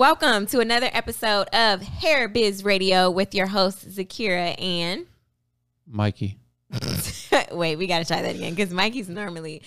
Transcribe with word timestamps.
Welcome 0.00 0.46
to 0.46 0.60
another 0.60 0.88
episode 0.94 1.48
of 1.52 1.82
Hair 1.82 2.30
Biz 2.30 2.64
Radio 2.64 3.10
with 3.10 3.34
your 3.34 3.46
host 3.46 3.86
Zakira 3.86 4.58
and 4.58 5.04
Mikey. 5.86 6.38
Wait, 7.52 7.76
we 7.76 7.86
got 7.86 7.98
to 7.98 8.06
try 8.06 8.22
that 8.22 8.34
again 8.34 8.54
because 8.54 8.72
Mikey's 8.72 9.10
normally 9.10 9.60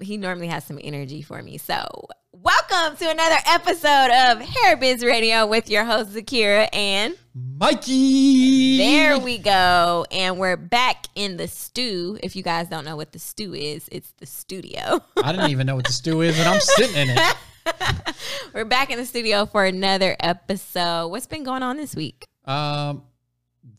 he 0.00 0.18
normally 0.18 0.46
has 0.46 0.64
some 0.64 0.78
energy 0.80 1.20
for 1.20 1.42
me. 1.42 1.58
So, 1.58 1.84
welcome 2.30 2.96
to 2.98 3.10
another 3.10 3.38
episode 3.44 4.12
of 4.12 4.40
Hair 4.40 4.76
Biz 4.76 5.04
Radio 5.04 5.48
with 5.48 5.68
your 5.68 5.82
host 5.82 6.14
Zakira 6.14 6.68
and 6.72 7.16
Mikey. 7.34 8.78
There 8.78 9.18
we 9.18 9.38
go. 9.38 10.06
And 10.12 10.38
we're 10.38 10.56
back 10.56 11.06
in 11.16 11.38
the 11.38 11.48
stew. 11.48 12.20
If 12.22 12.36
you 12.36 12.44
guys 12.44 12.68
don't 12.68 12.84
know 12.84 12.94
what 12.94 13.10
the 13.10 13.18
stew 13.18 13.52
is, 13.52 13.88
it's 13.90 14.12
the 14.18 14.26
studio. 14.26 15.02
I 15.20 15.32
didn't 15.32 15.50
even 15.50 15.66
know 15.66 15.74
what 15.74 15.86
the 15.86 15.92
stew 15.92 16.20
is, 16.20 16.38
and 16.38 16.48
I'm 16.48 16.60
sitting 16.60 17.08
in 17.08 17.18
it. 17.18 17.36
we're 18.54 18.64
back 18.64 18.90
in 18.90 18.98
the 18.98 19.06
studio 19.06 19.46
for 19.46 19.64
another 19.64 20.16
episode. 20.20 21.08
What's 21.08 21.26
been 21.26 21.44
going 21.44 21.62
on 21.62 21.76
this 21.76 21.94
week? 21.94 22.26
Um, 22.44 23.02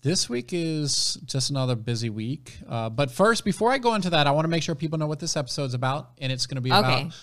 this 0.02 0.30
week 0.30 0.50
is 0.52 1.16
just 1.26 1.50
another 1.50 1.76
busy 1.76 2.10
week. 2.10 2.58
Uh, 2.68 2.90
but 2.90 3.12
first, 3.12 3.46
before 3.46 3.72
I 3.72 3.78
go 3.78 3.94
into 3.96 4.10
that, 4.12 4.28
I 4.28 4.32
want 4.32 4.46
to 4.46 4.50
make 4.50 4.64
sure 4.64 4.76
people 4.76 4.98
know 4.98 5.08
what 5.08 5.20
this 5.20 5.38
episode's 5.38 5.74
about, 5.74 6.12
and 6.20 6.32
it's 6.32 6.46
going 6.46 6.56
to 6.56 6.62
be 6.62 6.72
okay. 6.72 6.80
about 6.80 7.14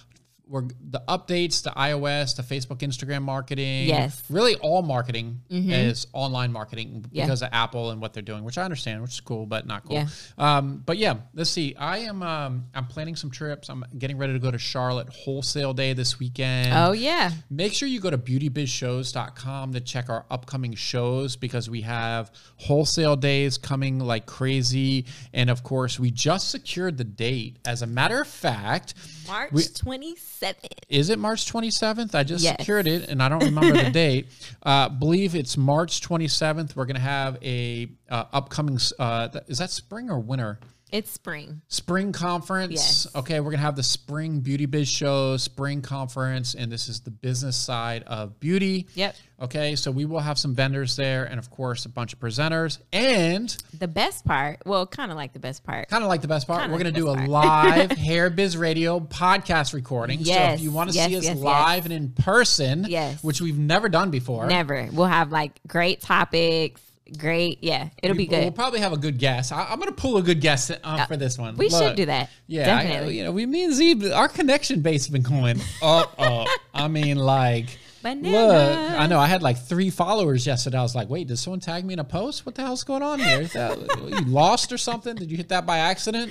we're 0.46 0.64
the 0.90 1.02
updates 1.08 1.62
to 1.62 1.70
iOS, 1.70 2.36
to 2.36 2.42
Facebook, 2.42 2.78
Instagram 2.78 3.22
marketing. 3.22 3.88
Yes. 3.88 4.22
Really 4.28 4.56
all 4.56 4.82
marketing 4.82 5.40
mm-hmm. 5.50 5.70
is 5.70 6.06
online 6.12 6.52
marketing 6.52 7.06
yeah. 7.10 7.24
because 7.24 7.42
of 7.42 7.48
Apple 7.52 7.90
and 7.90 8.00
what 8.00 8.12
they're 8.12 8.22
doing, 8.22 8.44
which 8.44 8.58
I 8.58 8.64
understand, 8.64 9.00
which 9.02 9.12
is 9.12 9.20
cool, 9.20 9.46
but 9.46 9.66
not 9.66 9.84
cool. 9.84 9.96
Yeah. 9.96 10.06
Um, 10.36 10.82
but 10.84 10.98
yeah, 10.98 11.16
let's 11.34 11.50
see. 11.50 11.74
I 11.76 11.98
am 11.98 12.22
um, 12.22 12.66
I'm 12.74 12.86
planning 12.86 13.16
some 13.16 13.30
trips. 13.30 13.68
I'm 13.68 13.84
getting 13.98 14.18
ready 14.18 14.34
to 14.34 14.38
go 14.38 14.50
to 14.50 14.58
Charlotte 14.58 15.08
wholesale 15.08 15.72
day 15.72 15.92
this 15.92 16.18
weekend. 16.18 16.72
Oh 16.74 16.92
yeah. 16.92 17.30
Make 17.48 17.72
sure 17.72 17.88
you 17.88 18.00
go 18.00 18.10
to 18.10 18.18
beautybizshows.com 18.18 19.72
to 19.72 19.80
check 19.80 20.10
our 20.10 20.26
upcoming 20.30 20.74
shows 20.74 21.36
because 21.36 21.70
we 21.70 21.80
have 21.82 22.30
wholesale 22.56 23.16
days 23.16 23.56
coming 23.56 23.98
like 23.98 24.26
crazy. 24.26 25.06
And 25.32 25.48
of 25.48 25.62
course, 25.62 25.98
we 25.98 26.10
just 26.10 26.50
secured 26.50 26.98
the 26.98 27.04
date. 27.04 27.58
As 27.64 27.82
a 27.82 27.86
matter 27.86 28.20
of 28.20 28.28
fact, 28.28 28.94
March 29.26 29.52
27th. 29.52 30.33
27th. 30.40 30.68
Is 30.88 31.10
it 31.10 31.18
March 31.18 31.50
27th? 31.50 32.14
I 32.14 32.24
just 32.24 32.44
yes. 32.44 32.56
secured 32.58 32.86
it 32.86 33.08
and 33.08 33.22
I 33.22 33.28
don't 33.28 33.44
remember 33.44 33.82
the 33.82 33.90
date. 33.90 34.28
Uh, 34.64 34.88
believe 34.88 35.34
it's 35.34 35.58
March 35.58 36.00
27th. 36.00 36.74
We're 36.74 36.86
going 36.86 36.96
to 36.96 37.02
have 37.02 37.36
a 37.42 37.86
uh, 38.08 38.24
upcoming, 38.32 38.78
uh, 38.98 39.28
is 39.46 39.58
that 39.58 39.68
spring 39.68 40.10
or 40.10 40.18
winter? 40.18 40.58
It's 40.94 41.10
spring. 41.10 41.60
Spring 41.66 42.12
conference. 42.12 42.70
Yes. 42.70 43.08
Okay, 43.16 43.40
we're 43.40 43.50
gonna 43.50 43.62
have 43.62 43.74
the 43.74 43.82
spring 43.82 44.38
beauty 44.38 44.66
biz 44.66 44.88
show, 44.88 45.36
spring 45.38 45.82
conference, 45.82 46.54
and 46.54 46.70
this 46.70 46.88
is 46.88 47.00
the 47.00 47.10
business 47.10 47.56
side 47.56 48.04
of 48.04 48.38
beauty. 48.38 48.86
Yep. 48.94 49.16
Okay, 49.42 49.74
so 49.74 49.90
we 49.90 50.04
will 50.04 50.20
have 50.20 50.38
some 50.38 50.54
vendors 50.54 50.94
there, 50.94 51.24
and 51.24 51.40
of 51.40 51.50
course 51.50 51.84
a 51.84 51.88
bunch 51.88 52.12
of 52.12 52.20
presenters. 52.20 52.78
And 52.92 53.50
the 53.76 53.88
best 53.88 54.24
part, 54.24 54.62
well, 54.66 54.86
kind 54.86 55.10
of 55.10 55.16
like 55.16 55.32
the 55.32 55.40
best 55.40 55.64
part. 55.64 55.88
Kind 55.88 56.04
of 56.04 56.08
like 56.08 56.20
the 56.20 56.28
best 56.28 56.46
part. 56.46 56.60
Kinda 56.60 56.72
we're 56.72 56.78
gonna 56.78 56.92
do 56.92 57.08
a 57.08 57.18
live 57.26 57.90
Hair 57.90 58.30
Biz 58.30 58.56
Radio 58.56 59.00
podcast 59.00 59.74
recording. 59.74 60.20
Yes. 60.20 60.36
So 60.36 60.54
if 60.54 60.60
you 60.60 60.70
want 60.70 60.90
to 60.90 60.94
yes, 60.94 61.08
see 61.08 61.16
us 61.16 61.24
yes, 61.24 61.36
live 61.36 61.86
and 61.86 61.92
in 61.92 62.10
person, 62.10 62.86
yes, 62.88 63.20
which 63.24 63.40
we've 63.40 63.58
never 63.58 63.88
done 63.88 64.12
before, 64.12 64.46
never. 64.46 64.88
We'll 64.92 65.06
have 65.06 65.32
like 65.32 65.58
great 65.66 66.02
topics 66.02 66.80
great. 67.18 67.62
Yeah, 67.62 67.88
it'll 68.02 68.16
we, 68.16 68.24
be 68.24 68.26
good. 68.26 68.40
We'll 68.40 68.52
probably 68.52 68.80
have 68.80 68.92
a 68.92 68.96
good 68.96 69.18
guess. 69.18 69.52
I, 69.52 69.72
am 69.72 69.78
going 69.78 69.88
to 69.88 69.94
pull 69.94 70.16
a 70.16 70.22
good 70.22 70.40
guess 70.40 70.70
uh, 70.70 70.78
uh, 70.82 71.06
for 71.06 71.16
this 71.16 71.38
one. 71.38 71.56
We 71.56 71.68
Look, 71.68 71.82
should 71.82 71.96
do 71.96 72.06
that. 72.06 72.30
Yeah, 72.46 72.66
definitely. 72.66 73.14
I, 73.14 73.16
you 73.16 73.24
know, 73.24 73.32
we 73.32 73.46
mean 73.46 73.72
Z, 73.72 74.12
our 74.12 74.28
connection 74.28 74.80
base 74.80 75.06
has 75.06 75.12
been 75.12 75.22
going 75.22 75.60
up, 75.82 76.14
up. 76.18 76.48
I 76.72 76.88
mean, 76.88 77.18
like. 77.18 77.78
Look, 78.04 78.78
I 78.78 79.06
know 79.06 79.18
I 79.18 79.26
had 79.26 79.42
like 79.42 79.56
three 79.56 79.88
followers 79.88 80.46
yesterday. 80.46 80.76
I 80.76 80.82
was 80.82 80.94
like, 80.94 81.08
wait, 81.08 81.26
did 81.26 81.38
someone 81.38 81.60
tag 81.60 81.86
me 81.86 81.94
in 81.94 82.00
a 82.00 82.04
post? 82.04 82.44
What 82.44 82.54
the 82.54 82.60
hell's 82.60 82.84
going 82.84 83.02
on 83.02 83.18
here? 83.18 83.44
That, 83.44 83.78
you 84.06 84.30
lost 84.30 84.72
or 84.72 84.76
something? 84.76 85.14
Did 85.14 85.30
you 85.30 85.38
hit 85.38 85.48
that 85.48 85.64
by 85.64 85.78
accident? 85.78 86.30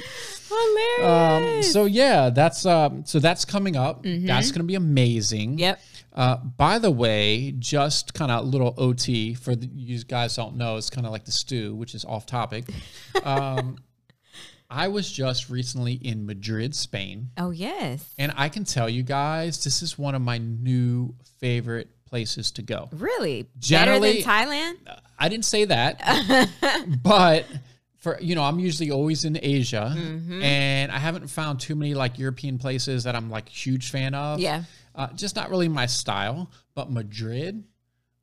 Hilarious. 0.49 1.65
Um, 1.65 1.71
so 1.71 1.85
yeah, 1.85 2.29
that's 2.29 2.67
um, 2.67 3.03
so 3.05 3.17
that's 3.17 3.43
coming 3.43 3.75
up. 3.75 4.03
Mm-hmm. 4.03 4.27
That's 4.27 4.51
gonna 4.51 4.65
be 4.65 4.75
amazing. 4.75 5.57
Yep. 5.57 5.81
Uh, 6.13 6.37
by 6.37 6.77
the 6.77 6.91
way, 6.91 7.53
just 7.57 8.13
kind 8.13 8.31
of 8.31 8.43
a 8.43 8.47
little 8.47 8.75
OT 8.77 9.33
for 9.33 9.55
the, 9.55 9.67
you 9.67 10.03
guys 10.03 10.35
don't 10.35 10.55
know, 10.55 10.77
it's 10.77 10.89
kind 10.89 11.07
of 11.07 11.11
like 11.11 11.25
the 11.25 11.31
stew, 11.31 11.73
which 11.73 11.95
is 11.95 12.05
off 12.05 12.25
topic. 12.25 12.65
Um, 13.23 13.77
I 14.69 14.87
was 14.87 15.09
just 15.09 15.49
recently 15.49 15.93
in 15.93 16.25
Madrid, 16.25 16.75
Spain. 16.75 17.29
Oh, 17.37 17.51
yes. 17.51 18.13
And 18.17 18.33
I 18.35 18.49
can 18.49 18.65
tell 18.65 18.89
you 18.89 19.03
guys, 19.03 19.63
this 19.63 19.81
is 19.81 19.99
one 19.99 20.15
of 20.15 20.21
my 20.21 20.39
new 20.39 21.13
favorite 21.39 21.89
places 22.05 22.51
to 22.53 22.63
go. 22.63 22.89
Really? 22.91 23.47
Generally, 23.59 24.23
Better 24.23 24.47
than 24.47 24.49
Thailand? 24.49 24.99
I 25.19 25.29
didn't 25.29 25.45
say 25.45 25.65
that. 25.65 26.49
but 27.03 27.45
for 27.99 28.19
you 28.19 28.35
know, 28.35 28.43
I'm 28.43 28.59
usually 28.59 28.91
always 28.91 29.25
in 29.25 29.39
Asia 29.41 29.95
mm-hmm. 29.95 30.43
and 30.43 30.91
I 30.91 30.97
haven't 30.99 31.27
found 31.27 31.59
too 31.59 31.75
many 31.75 31.93
like 31.93 32.19
European 32.19 32.57
places 32.57 33.05
that 33.05 33.15
I'm 33.15 33.29
like 33.29 33.47
huge 33.47 33.91
fan 33.91 34.13
of. 34.13 34.39
Yeah. 34.39 34.63
Uh, 34.95 35.07
just 35.13 35.35
not 35.35 35.49
really 35.49 35.67
my 35.67 35.85
style. 35.85 36.51
But 36.75 36.91
Madrid, 36.91 37.63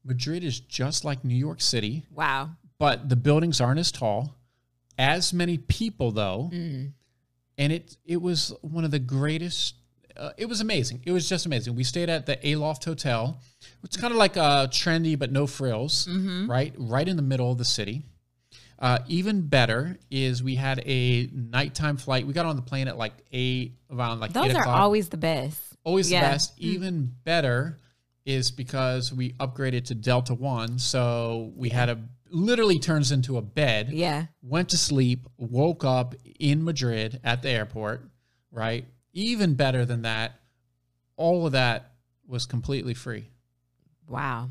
Madrid 0.04 0.44
is 0.44 0.60
just 0.60 1.04
like 1.04 1.24
New 1.24 1.34
York 1.34 1.60
City. 1.60 2.04
Wow. 2.12 2.50
But 2.78 3.08
the 3.08 3.16
buildings 3.16 3.60
aren't 3.60 3.80
as 3.80 3.92
tall. 3.92 4.36
As 4.98 5.32
many 5.32 5.56
people 5.56 6.10
though, 6.12 6.50
mm. 6.52 6.92
and 7.56 7.72
it 7.72 7.96
it 8.04 8.20
was 8.20 8.52
one 8.60 8.84
of 8.84 8.90
the 8.90 8.98
greatest. 8.98 9.76
Uh, 10.14 10.32
it 10.36 10.46
was 10.46 10.60
amazing. 10.60 11.00
It 11.06 11.12
was 11.12 11.26
just 11.26 11.46
amazing. 11.46 11.74
We 11.74 11.84
stayed 11.84 12.10
at 12.10 12.26
the 12.26 12.38
Aloft 12.52 12.84
Hotel. 12.84 13.40
It's 13.82 13.96
kind 13.96 14.12
of 14.12 14.18
like 14.18 14.36
a 14.36 14.42
uh, 14.42 14.66
trendy 14.66 15.18
but 15.18 15.32
no 15.32 15.46
frills, 15.46 16.06
mm-hmm. 16.06 16.50
right? 16.50 16.74
Right 16.76 17.08
in 17.08 17.16
the 17.16 17.22
middle 17.22 17.50
of 17.50 17.56
the 17.56 17.64
city. 17.64 18.02
Uh, 18.78 18.98
even 19.08 19.42
better 19.42 19.96
is 20.10 20.42
we 20.42 20.54
had 20.54 20.82
a 20.84 21.28
nighttime 21.32 21.96
flight. 21.96 22.26
We 22.26 22.34
got 22.34 22.44
on 22.44 22.56
the 22.56 22.62
plane 22.62 22.88
at 22.88 22.98
like 22.98 23.12
eight, 23.32 23.76
around 23.90 24.20
like 24.20 24.34
those 24.34 24.54
are 24.54 24.68
always 24.68 25.08
the 25.08 25.16
best 25.16 25.69
always 25.84 26.10
yeah. 26.10 26.20
the 26.20 26.26
best. 26.26 26.56
Mm. 26.56 26.60
Even 26.60 27.14
better 27.24 27.80
is 28.24 28.50
because 28.50 29.12
we 29.12 29.32
upgraded 29.32 29.86
to 29.86 29.94
Delta 29.94 30.34
One, 30.34 30.78
so 30.78 31.52
we 31.56 31.70
had 31.70 31.88
a 31.88 31.98
literally 32.30 32.78
turns 32.78 33.12
into 33.12 33.36
a 33.36 33.42
bed. 33.42 33.90
Yeah. 33.92 34.26
Went 34.42 34.68
to 34.70 34.76
sleep, 34.76 35.26
woke 35.36 35.84
up 35.84 36.14
in 36.38 36.64
Madrid 36.64 37.20
at 37.24 37.42
the 37.42 37.50
airport, 37.50 38.08
right? 38.52 38.86
Even 39.12 39.54
better 39.54 39.84
than 39.84 40.02
that, 40.02 40.40
all 41.16 41.46
of 41.46 41.52
that 41.52 41.92
was 42.26 42.46
completely 42.46 42.94
free. 42.94 43.28
Wow. 44.08 44.50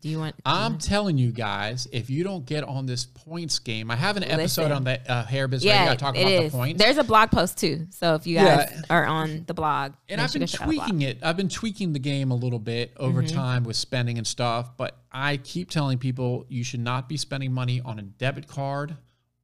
Do 0.00 0.08
you 0.08 0.18
want? 0.18 0.34
I'm 0.46 0.78
telling 0.78 1.18
you 1.18 1.30
guys, 1.30 1.86
if 1.92 2.08
you 2.08 2.24
don't 2.24 2.46
get 2.46 2.64
on 2.64 2.86
this 2.86 3.04
points 3.04 3.58
game, 3.58 3.90
I 3.90 3.96
have 3.96 4.16
an 4.16 4.24
episode 4.24 4.70
on 4.70 4.84
the 4.84 4.98
uh, 5.10 5.24
hair 5.24 5.46
business. 5.46 5.72
Yeah, 5.72 5.90
I 5.90 5.96
talk 5.96 6.16
about 6.16 6.30
is. 6.30 6.50
the 6.50 6.56
points. 6.56 6.82
There's 6.82 6.96
a 6.96 7.04
blog 7.04 7.30
post 7.30 7.58
too, 7.58 7.86
so 7.90 8.14
if 8.14 8.26
you 8.26 8.36
guys 8.36 8.70
yeah. 8.70 8.82
are 8.88 9.04
on 9.04 9.44
the 9.46 9.52
blog, 9.52 9.92
and 10.08 10.20
I've 10.20 10.32
been 10.32 10.46
tweaking 10.46 11.02
it. 11.02 11.18
I've 11.22 11.36
been 11.36 11.50
tweaking 11.50 11.92
the 11.92 11.98
game 11.98 12.30
a 12.30 12.34
little 12.34 12.58
bit 12.58 12.92
over 12.96 13.22
mm-hmm. 13.22 13.36
time 13.36 13.64
with 13.64 13.76
spending 13.76 14.16
and 14.16 14.26
stuff. 14.26 14.76
But 14.76 14.96
I 15.12 15.36
keep 15.36 15.68
telling 15.68 15.98
people 15.98 16.46
you 16.48 16.64
should 16.64 16.80
not 16.80 17.08
be 17.08 17.18
spending 17.18 17.52
money 17.52 17.82
on 17.84 17.98
a 17.98 18.02
debit 18.02 18.48
card 18.48 18.96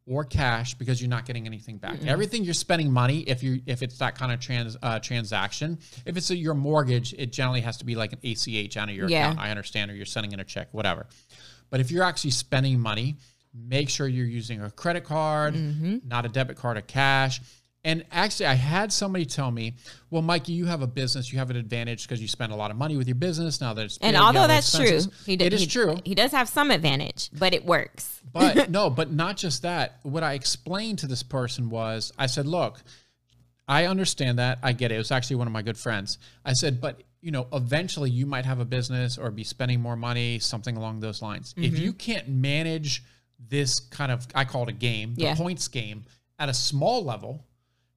or 0.06 0.24
cash 0.24 0.74
because 0.74 1.00
you're 1.00 1.10
not 1.10 1.26
getting 1.26 1.46
anything 1.46 1.78
back. 1.78 1.94
Mm-hmm. 1.94 2.08
Everything 2.08 2.44
you're 2.44 2.54
spending 2.54 2.92
money, 2.92 3.20
if 3.20 3.42
you 3.42 3.60
if 3.66 3.82
it's 3.82 3.98
that 3.98 4.16
kind 4.16 4.32
of 4.32 4.40
trans 4.40 4.76
uh, 4.82 5.00
transaction, 5.00 5.78
if 6.04 6.16
it's 6.16 6.30
a, 6.30 6.36
your 6.36 6.54
mortgage, 6.54 7.12
it 7.14 7.32
generally 7.32 7.60
has 7.60 7.76
to 7.78 7.84
be 7.84 7.94
like 7.94 8.12
an 8.12 8.20
ACH 8.22 8.76
out 8.76 8.88
of 8.88 8.94
your 8.94 9.08
yeah. 9.08 9.24
account. 9.24 9.40
I 9.40 9.50
understand, 9.50 9.90
or 9.90 9.94
you're 9.94 10.06
sending 10.06 10.32
in 10.32 10.40
a 10.40 10.44
check, 10.44 10.68
whatever. 10.72 11.06
But 11.70 11.80
if 11.80 11.90
you're 11.90 12.04
actually 12.04 12.30
spending 12.30 12.78
money, 12.78 13.16
make 13.52 13.88
sure 13.88 14.06
you're 14.06 14.26
using 14.26 14.62
a 14.62 14.70
credit 14.70 15.04
card, 15.04 15.54
mm-hmm. 15.54 15.98
not 16.06 16.24
a 16.24 16.28
debit 16.28 16.56
card 16.56 16.76
or 16.76 16.82
cash. 16.82 17.40
And 17.86 18.04
actually, 18.10 18.46
I 18.46 18.54
had 18.54 18.92
somebody 18.92 19.24
tell 19.24 19.52
me, 19.52 19.76
"Well, 20.10 20.20
Mikey, 20.20 20.52
you 20.52 20.66
have 20.66 20.82
a 20.82 20.88
business. 20.88 21.32
You 21.32 21.38
have 21.38 21.50
an 21.50 21.56
advantage 21.56 22.02
because 22.02 22.20
you 22.20 22.26
spend 22.26 22.52
a 22.52 22.56
lot 22.56 22.72
of 22.72 22.76
money 22.76 22.96
with 22.96 23.06
your 23.06 23.14
business 23.14 23.60
now 23.60 23.74
that 23.74 23.84
it's 23.84 23.98
and 23.98 24.16
although 24.16 24.48
that's 24.48 24.76
true, 24.76 25.00
he 25.24 25.36
did, 25.36 25.46
it 25.46 25.52
is 25.52 25.60
he, 25.60 25.66
true. 25.68 25.96
He 26.04 26.16
does 26.16 26.32
have 26.32 26.48
some 26.48 26.72
advantage, 26.72 27.30
but 27.32 27.54
it 27.54 27.64
works. 27.64 28.20
but 28.32 28.70
no, 28.70 28.90
but 28.90 29.12
not 29.12 29.36
just 29.36 29.62
that. 29.62 30.00
What 30.02 30.24
I 30.24 30.32
explained 30.32 30.98
to 30.98 31.06
this 31.06 31.22
person 31.22 31.70
was, 31.70 32.12
I 32.18 32.26
said, 32.26 32.44
"Look, 32.44 32.82
I 33.68 33.86
understand 33.86 34.40
that. 34.40 34.58
I 34.64 34.72
get 34.72 34.90
it. 34.90 34.96
It 34.96 34.98
was 34.98 35.12
actually 35.12 35.36
one 35.36 35.46
of 35.46 35.52
my 35.52 35.62
good 35.62 35.78
friends. 35.78 36.18
I 36.44 36.54
said, 36.54 36.80
but 36.80 37.04
you 37.20 37.30
know, 37.30 37.46
eventually 37.52 38.10
you 38.10 38.26
might 38.26 38.44
have 38.44 38.58
a 38.58 38.64
business 38.64 39.16
or 39.16 39.30
be 39.30 39.44
spending 39.44 39.80
more 39.80 39.96
money, 39.96 40.40
something 40.40 40.76
along 40.76 41.00
those 41.00 41.22
lines. 41.22 41.52
Mm-hmm. 41.52 41.62
If 41.62 41.78
you 41.78 41.92
can't 41.92 42.28
manage 42.28 43.04
this 43.48 43.78
kind 43.78 44.10
of, 44.10 44.26
I 44.34 44.44
call 44.44 44.64
it 44.64 44.70
a 44.70 44.72
game, 44.72 45.14
the 45.14 45.22
yeah. 45.22 45.34
points 45.36 45.68
game 45.68 46.04
at 46.38 46.48
a 46.48 46.54
small 46.54 47.04
level, 47.04 47.45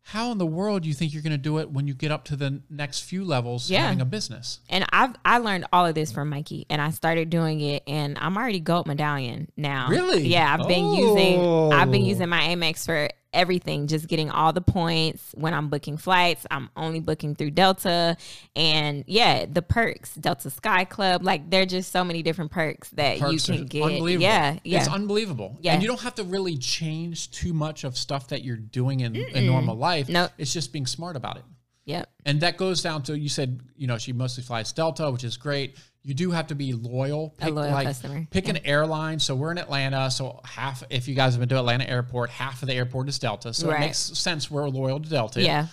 how 0.09 0.31
in 0.31 0.39
the 0.39 0.45
world 0.45 0.81
do 0.81 0.87
you 0.87 0.95
think 0.95 1.13
you're 1.13 1.21
going 1.21 1.31
to 1.31 1.37
do 1.37 1.59
it 1.59 1.69
when 1.69 1.87
you 1.87 1.93
get 1.93 2.11
up 2.11 2.25
to 2.25 2.35
the 2.35 2.63
next 2.67 3.01
few 3.01 3.23
levels 3.23 3.69
yeah. 3.69 3.83
having 3.83 4.01
a 4.01 4.05
business? 4.05 4.59
And 4.67 4.83
I've 4.91 5.15
I 5.23 5.37
learned 5.37 5.67
all 5.71 5.85
of 5.85 5.93
this 5.93 6.11
from 6.11 6.29
Mikey, 6.29 6.65
and 6.67 6.81
I 6.81 6.89
started 6.89 7.29
doing 7.29 7.61
it, 7.61 7.83
and 7.85 8.17
I'm 8.19 8.35
already 8.35 8.59
gold 8.59 8.87
medallion 8.87 9.51
now. 9.55 9.87
Really? 9.87 10.27
Yeah, 10.27 10.51
I've 10.51 10.67
been 10.67 10.85
oh. 10.85 10.97
using 10.97 11.73
I've 11.73 11.91
been 11.91 12.05
using 12.05 12.27
my 12.27 12.41
Amex 12.41 12.85
for 12.85 13.09
everything, 13.33 13.87
just 13.87 14.07
getting 14.07 14.29
all 14.31 14.53
the 14.53 14.61
points 14.61 15.33
when 15.35 15.53
I'm 15.53 15.69
booking 15.69 15.97
flights. 15.97 16.45
I'm 16.49 16.69
only 16.75 16.99
booking 16.99 17.35
through 17.35 17.51
Delta. 17.51 18.17
And 18.55 19.03
yeah, 19.07 19.45
the 19.45 19.61
perks, 19.61 20.15
Delta 20.15 20.49
Sky 20.49 20.85
Club, 20.85 21.23
like 21.23 21.49
there 21.49 21.61
are 21.61 21.65
just 21.65 21.91
so 21.91 22.03
many 22.03 22.23
different 22.23 22.51
perks 22.51 22.89
that 22.91 23.19
Perks 23.19 23.47
you 23.47 23.55
can 23.55 23.65
get. 23.65 23.83
Unbelievable. 23.83 24.23
Yeah, 24.23 24.59
yeah. 24.63 24.79
It's 24.79 24.87
unbelievable. 24.89 25.57
Yeah. 25.61 25.73
And 25.73 25.81
you 25.81 25.87
don't 25.87 26.01
have 26.01 26.15
to 26.15 26.23
really 26.23 26.57
change 26.57 27.31
too 27.31 27.53
much 27.53 27.83
of 27.83 27.97
stuff 27.97 28.29
that 28.29 28.43
you're 28.43 28.57
doing 28.57 29.01
in, 29.01 29.15
in 29.15 29.45
normal 29.45 29.75
life. 29.75 30.09
Nope. 30.09 30.31
It's 30.37 30.53
just 30.53 30.73
being 30.73 30.85
smart 30.87 31.15
about 31.15 31.37
it. 31.37 31.43
yep. 31.85 32.09
And 32.25 32.41
that 32.41 32.57
goes 32.57 32.81
down 32.81 33.03
to 33.03 33.17
you 33.17 33.29
said, 33.29 33.61
you 33.75 33.87
know, 33.87 33.97
she 33.97 34.13
mostly 34.13 34.43
flies 34.43 34.71
Delta, 34.73 35.09
which 35.11 35.23
is 35.23 35.37
great. 35.37 35.77
You 36.09 36.15
do 36.15 36.31
have 36.31 36.47
to 36.47 36.55
be 36.55 36.73
loyal. 36.73 37.35
Pick, 37.37 37.53
loyal 37.53 37.83
customer, 37.83 38.25
Pick 38.31 38.47
an 38.47 38.57
airline. 38.65 39.19
So 39.19 39.35
we're 39.35 39.51
in 39.51 39.59
Atlanta. 39.59 40.09
So 40.09 40.39
half, 40.43 40.81
if 40.89 41.07
you 41.07 41.13
guys 41.13 41.33
have 41.33 41.39
been 41.39 41.49
to 41.49 41.59
Atlanta 41.59 41.87
Airport, 41.87 42.31
half 42.31 42.63
of 42.63 42.67
the 42.67 42.73
airport 42.73 43.09
is 43.09 43.19
Delta. 43.19 43.53
So 43.53 43.67
Right. 43.67 43.75
it 43.77 43.79
makes 43.81 43.99
sense 43.99 44.49
we're 44.49 44.67
loyal 44.69 44.99
to 44.99 45.07
Delta. 45.07 45.39
Yeah. 45.39 45.67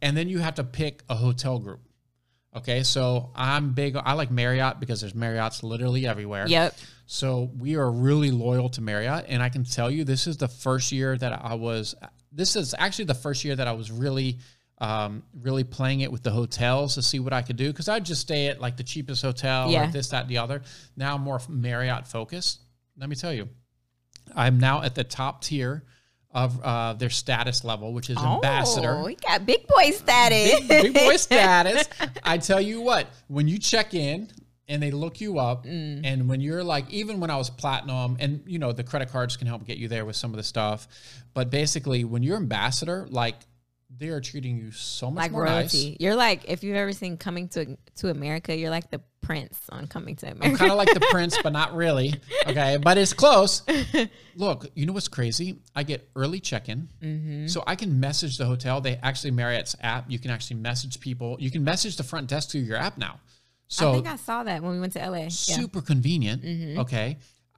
And 0.00 0.16
then 0.16 0.30
you 0.30 0.38
have 0.38 0.54
to 0.54 0.64
pick 0.64 1.02
a 1.10 1.14
hotel 1.14 1.58
group. 1.58 1.82
Okay. 2.56 2.82
So 2.82 3.30
I'm 3.34 3.74
big. 3.74 3.94
I 3.94 4.14
like 4.14 4.30
Marriott 4.30 4.80
because 4.80 5.02
there's 5.02 5.12
Marriotts 5.12 5.62
literally 5.62 6.06
everywhere. 6.06 6.46
Yep. 6.48 6.74
So 7.04 7.50
we 7.58 7.76
are 7.76 7.90
really 7.92 8.30
loyal 8.30 8.70
to 8.70 8.80
Marriott, 8.80 9.26
and 9.28 9.42
I 9.42 9.50
can 9.50 9.64
tell 9.64 9.90
you 9.90 10.04
this 10.04 10.26
is 10.26 10.38
the 10.38 10.48
first 10.48 10.92
year 10.92 11.14
that 11.18 11.44
I 11.44 11.56
was. 11.56 11.94
This 12.32 12.56
is 12.56 12.74
actually 12.78 13.04
the 13.04 13.14
first 13.14 13.44
year 13.44 13.54
that 13.54 13.68
I 13.68 13.72
was 13.72 13.90
really, 13.92 14.38
um, 14.78 15.22
really 15.40 15.64
playing 15.64 16.00
it 16.00 16.10
with 16.10 16.22
the 16.22 16.30
hotels 16.30 16.94
to 16.96 17.02
see 17.02 17.20
what 17.20 17.32
I 17.32 17.42
could 17.42 17.56
do 17.56 17.68
because 17.70 17.88
I'd 17.88 18.04
just 18.04 18.20
stay 18.20 18.48
at 18.48 18.60
like 18.60 18.76
the 18.76 18.82
cheapest 18.82 19.22
hotel 19.22 19.70
Yeah. 19.70 19.88
or 19.88 19.92
this, 19.92 20.08
that, 20.08 20.22
and 20.22 20.28
the 20.30 20.38
other. 20.38 20.62
Now 20.96 21.14
I'm 21.14 21.20
more 21.22 21.40
Marriott 21.48 22.06
focused. 22.06 22.60
Let 22.98 23.08
me 23.08 23.16
tell 23.16 23.32
you, 23.32 23.48
I'm 24.34 24.58
now 24.58 24.82
at 24.82 24.94
the 24.94 25.04
top 25.04 25.42
tier 25.44 25.84
of 26.32 26.60
uh, 26.64 26.94
their 26.94 27.10
status 27.10 27.62
level, 27.62 27.92
which 27.92 28.10
is 28.10 28.18
ambassador 28.18 28.96
Oh, 28.98 29.04
we 29.04 29.14
got 29.14 29.46
big 29.46 29.68
boy 29.68 29.90
status. 29.92 30.66
big 30.66 30.92
boy 30.92 31.16
status. 31.18 31.88
I 32.24 32.38
tell 32.38 32.60
you 32.60 32.80
what, 32.80 33.06
when 33.28 33.46
you 33.46 33.58
check 33.58 33.94
in 33.94 34.28
and 34.66 34.82
they 34.82 34.90
look 34.90 35.20
you 35.20 35.38
up, 35.38 35.64
Mm. 35.64 36.00
and 36.04 36.28
when 36.28 36.40
you're 36.40 36.64
like, 36.64 36.90
even 36.90 37.20
when 37.20 37.30
I 37.30 37.36
was 37.36 37.50
platinum, 37.50 38.16
and 38.18 38.42
you 38.46 38.58
know, 38.58 38.72
the 38.72 38.82
credit 38.82 39.10
cards 39.10 39.36
can 39.36 39.46
help 39.46 39.64
get 39.64 39.76
you 39.76 39.86
there 39.86 40.04
with 40.04 40.16
some 40.16 40.30
of 40.32 40.36
the 40.36 40.42
stuff, 40.42 40.88
but 41.34 41.50
basically, 41.50 42.02
when 42.02 42.22
you're 42.24 42.36
ambassador, 42.38 43.06
like 43.10 43.36
they 43.98 44.08
are 44.08 44.20
treating 44.20 44.56
you 44.58 44.70
so 44.72 45.10
much 45.10 45.22
like 45.22 45.32
more 45.32 45.44
royalty. 45.44 45.90
nice. 45.90 45.96
You're 46.00 46.14
like 46.16 46.44
if 46.48 46.62
you've 46.64 46.76
ever 46.76 46.92
seen 46.92 47.16
Coming 47.16 47.48
to 47.50 47.76
to 47.96 48.10
America, 48.10 48.56
you're 48.56 48.70
like 48.70 48.90
the 48.90 49.00
prince 49.20 49.58
on 49.70 49.86
Coming 49.86 50.16
to 50.16 50.26
America. 50.26 50.46
I'm 50.46 50.56
kind 50.56 50.70
of 50.70 50.76
like 50.78 50.92
the 50.92 51.00
prince, 51.10 51.36
but 51.42 51.52
not 51.52 51.74
really. 51.74 52.14
Okay, 52.46 52.78
but 52.82 52.98
it's 52.98 53.12
close. 53.12 53.62
Look, 54.36 54.66
you 54.74 54.86
know 54.86 54.92
what's 54.92 55.08
crazy? 55.08 55.60
I 55.74 55.82
get 55.82 56.08
early 56.16 56.40
check-in, 56.40 56.88
Mm-hmm. 57.02 57.46
so 57.46 57.62
I 57.66 57.76
can 57.76 58.00
message 58.00 58.36
the 58.38 58.44
hotel. 58.46 58.80
They 58.80 58.96
actually 59.02 59.30
Marriott's 59.30 59.76
app. 59.80 60.10
You 60.10 60.18
can 60.18 60.30
actually 60.30 60.56
message 60.60 61.00
people. 61.00 61.36
You 61.40 61.50
can 61.50 61.64
message 61.64 61.96
the 61.96 62.02
front 62.04 62.28
desk 62.28 62.50
through 62.50 62.62
your 62.62 62.76
app 62.76 62.98
now. 62.98 63.20
So 63.68 63.90
I 63.90 63.94
think 63.94 64.06
I 64.06 64.16
saw 64.16 64.42
that 64.44 64.62
when 64.62 64.72
we 64.72 64.80
went 64.80 64.92
to 64.94 64.98
LA. 65.10 65.16
Yeah. 65.18 65.28
super 65.28 65.80
convenient. 65.80 66.78
Okay. 66.80 67.16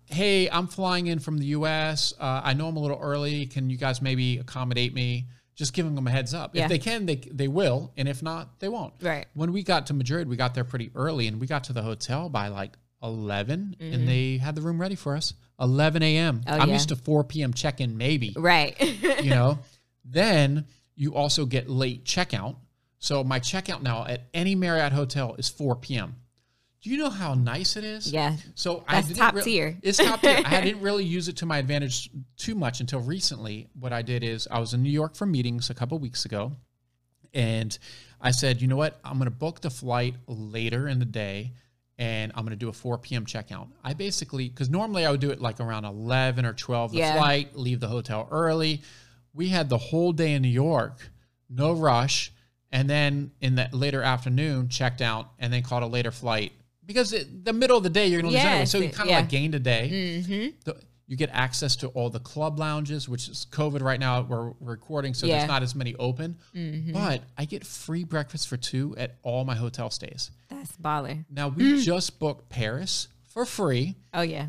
Hey, 0.09 0.49
I'm 0.49 0.69
flying 0.69 1.09
in 1.09 1.19
from 1.19 1.37
the 1.38 1.47
US. 1.47 2.12
Uh, 2.21 2.41
I 2.44 2.55
know 2.55 2.69
I'm 2.69 2.77
a 2.77 2.81
little 2.81 3.00
early. 3.00 3.47
Can 3.47 3.69
you 3.71 3.77
guys 3.77 4.00
maybe 4.00 4.38
accommodate 4.38 4.94
me? 4.94 5.27
Just 5.56 5.73
giving 5.73 5.94
them 5.94 6.06
a 6.06 6.11
heads 6.11 6.35
up. 6.35 6.55
Yeah. 6.55 6.64
If 6.64 6.69
they 6.69 6.79
can, 6.79 7.06
they, 7.06 7.17
they 7.17 7.49
will. 7.49 7.93
And 7.97 8.08
if 8.08 8.23
not, 8.23 8.61
they 8.61 8.69
won't. 8.69 8.93
Right. 9.00 9.26
When 9.35 9.53
we 9.53 9.62
got 9.62 9.87
to 9.87 9.94
Madrid, 9.94 10.29
we 10.29 10.37
got 10.37 10.55
there 10.55 10.64
pretty 10.64 10.91
early 10.94 11.26
and 11.26 11.41
we 11.41 11.47
got 11.47 11.64
to 11.64 11.73
the 11.73 11.82
hotel 11.82 12.29
by 12.29 12.49
like 12.49 12.76
11 13.03 13.76
and 13.81 14.06
they 14.06 14.37
had 14.37 14.55
the 14.55 14.61
room 14.61 14.81
ready 14.81 14.94
for 14.94 15.17
us. 15.17 15.32
11 15.58 16.03
a.m. 16.03 16.41
Mm-hmm. 16.41 16.55
Oh, 16.55 16.58
I'm 16.58 16.69
yeah. 16.69 16.75
used 16.75 16.91
to 16.91 16.97
4 16.97 17.25
p.m. 17.25 17.53
check 17.55 17.81
in, 17.81 17.97
maybe 17.97 18.35
Right. 18.37 18.79
you 19.23 19.31
know 19.31 19.58
then 20.05 20.67
you 20.94 21.14
also 21.14 21.47
get 21.47 21.69
late 21.69 22.05
checkout 22.05 22.56
so 22.99 23.25
my 23.25 23.41
checkout 23.41 23.82
now 23.82 24.05
at 24.06 24.23
any 24.32 24.55
marriott 24.55 24.93
hotel 24.93 25.35
is 25.37 25.49
4 25.49 25.76
p.m 25.76 26.17
do 26.87 26.93
you 26.93 26.99
know 26.99 27.11
how 27.11 27.35
nice 27.35 27.75
it 27.77 27.83
is 27.83 28.12
yeah. 28.12 28.37
so 28.55 28.85
That's 28.88 29.06
I 29.06 29.09
didn't 29.09 29.17
top 29.19 29.35
rea- 29.35 29.43
tier. 29.43 29.77
It's 29.83 29.99
top 29.99 30.21
tier. 30.21 30.41
I 30.44 30.61
didn't 30.67 30.83
really 30.83 31.03
use 31.05 31.27
it 31.27 31.37
to 31.38 31.47
my 31.47 31.59
advantage 31.59 32.11
too 32.37 32.55
much 32.55 32.79
until 32.79 33.00
recently. 33.00 33.67
What 33.81 33.93
I 33.93 34.03
did 34.03 34.23
is 34.23 34.47
I 34.49 34.61
was 34.61 34.73
in 34.73 34.85
New 34.85 34.91
York 34.91 35.17
for 35.17 35.27
meetings 35.27 35.69
a 35.69 35.75
couple 35.75 35.99
weeks 35.99 36.27
ago, 36.27 36.53
and 37.35 37.77
I 38.21 38.31
said, 38.31 38.62
you 38.62 38.69
know 38.69 38.77
what? 38.77 39.00
I'm 39.05 39.15
going 39.19 39.25
to 39.25 39.37
book 39.37 39.61
the 39.62 39.69
flight 39.71 40.15
later 40.29 40.87
in 40.87 41.00
the 41.00 41.05
day, 41.05 41.55
and 41.99 42.31
I'm 42.37 42.44
going 42.44 42.50
to 42.50 42.56
do 42.56 42.69
a 42.69 42.73
4 42.73 42.99
p.m. 42.99 43.27
checkout. 43.27 43.67
I 43.83 43.94
basically 43.94 44.49
because 44.49 44.71
normally 44.71 45.05
I 45.05 45.11
would 45.11 45.21
do 45.21 45.31
it 45.33 45.41
like 45.41 45.59
around 45.59 45.87
11 45.87 46.47
or 46.47 46.53
12 46.53 46.93
the 46.93 46.99
Yeah. 46.99 47.17
flight, 47.17 47.56
leave 47.56 47.81
the 47.81 47.88
hotel 47.88 48.29
early. 48.31 48.83
We 49.35 49.49
had 49.49 49.69
the 49.69 49.79
whole 49.79 50.12
day 50.12 50.35
in 50.35 50.43
New 50.43 50.49
York, 50.49 51.11
no 51.50 51.73
rush, 51.73 52.33
and 52.71 52.88
then 52.88 53.33
in 53.41 53.56
the 53.56 53.69
later 53.73 54.03
afternoon 54.03 54.69
checked 54.69 55.03
out, 55.03 55.33
and 55.41 55.53
then 55.53 55.65
caught 55.65 55.83
a 55.83 55.87
later 55.87 56.12
flight 56.12 56.53
because 56.87 57.12
it, 57.12 57.44
the 57.44 57.53
middle 57.53 57.77
of 57.77 57.83
the 57.83 57.91
day 57.91 58.06
you're 58.06 58.23
going 58.23 58.33
to 58.33 58.37
lose 58.38 58.47
anyway. 58.47 58.65
So 58.65 58.79
you 58.79 58.88
kind 58.91 59.09
of 59.09 59.12
yeah. 59.12 59.19
like 59.21 59.29
gained 59.29 59.55
a 59.55 59.59
day. 59.59 59.91
Mm-hmm. 60.23 60.56
The, 60.65 60.81
you 61.09 61.17
get 61.17 61.31
access 61.33 61.77
to 61.77 61.88
all 61.88 62.11
the 62.11 62.19
club 62.19 62.59
lounges, 62.59 63.09
which 63.09 63.29
is 63.29 63.47
COVID 63.53 63.81
right 63.81 64.00
now. 64.00 64.23
We're 64.23 64.53
recording, 64.61 65.15
so 65.15 65.27
Yeah. 65.27 65.35
Mm-hmm. 65.35 65.38
there's 65.41 65.49
not 65.49 65.62
as 65.62 65.75
many 65.77 65.94
open. 65.97 66.37
But 66.93 67.23
I 67.38 67.44
get 67.44 67.65
free 67.65 68.03
breakfast 68.05 68.49
for 68.49 68.56
two 68.56 68.94
at 68.99 69.17
all 69.23 69.44
my 69.44 69.55
hotel 69.55 69.88
stays. 69.91 70.31
That's 70.49 70.77
baller. 70.77 71.25
Now 71.31 71.49
we 71.49 71.83
just 71.83 72.19
booked 72.19 72.49
Paris 72.49 73.06
for 73.29 73.44
free, 73.44 73.94
Oh 74.15 74.23
yeah. 74.23 74.49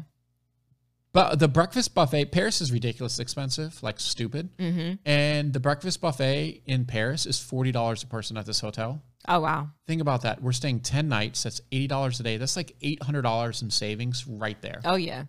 but 1.12 1.39
the 1.39 1.48
breakfast 1.48 1.94
buffet 1.94 2.31
Paris 2.31 2.62
is 2.62 2.72
ridiculous 2.72 3.19
expensive, 3.19 3.81
like 3.84 4.00
stupid. 4.00 4.50
Mm-hmm. 4.57 4.94
And 5.06 5.54
the 5.54 5.60
breakfast 5.60 6.01
buffet 6.01 6.62
in 6.66 6.86
Paris 6.86 7.25
is 7.25 7.39
forty 7.39 7.72
dollars 7.72 8.01
a 8.04 8.07
person 8.07 8.38
at 8.38 8.45
this 8.45 8.62
hotel. 8.62 9.01
Oh 9.27 9.39
wow. 9.41 9.69
Think 9.88 10.01
about 10.01 10.21
that. 10.21 10.41
We're 10.41 10.51
staying 10.53 10.81
ten 10.81 11.09
nights. 11.09 11.44
That's 11.44 11.62
eighty 11.71 11.88
dollars 11.88 12.19
a 12.19 12.24
day. 12.24 12.38
That's 12.38 12.56
like 12.56 12.75
eight 12.81 13.01
hundred 13.03 13.24
dollars 13.24 13.62
in 13.62 13.69
savings 13.69 14.25
right 14.27 14.59
there. 14.62 14.79
Oh 14.85 14.95
yeah. 14.95 15.25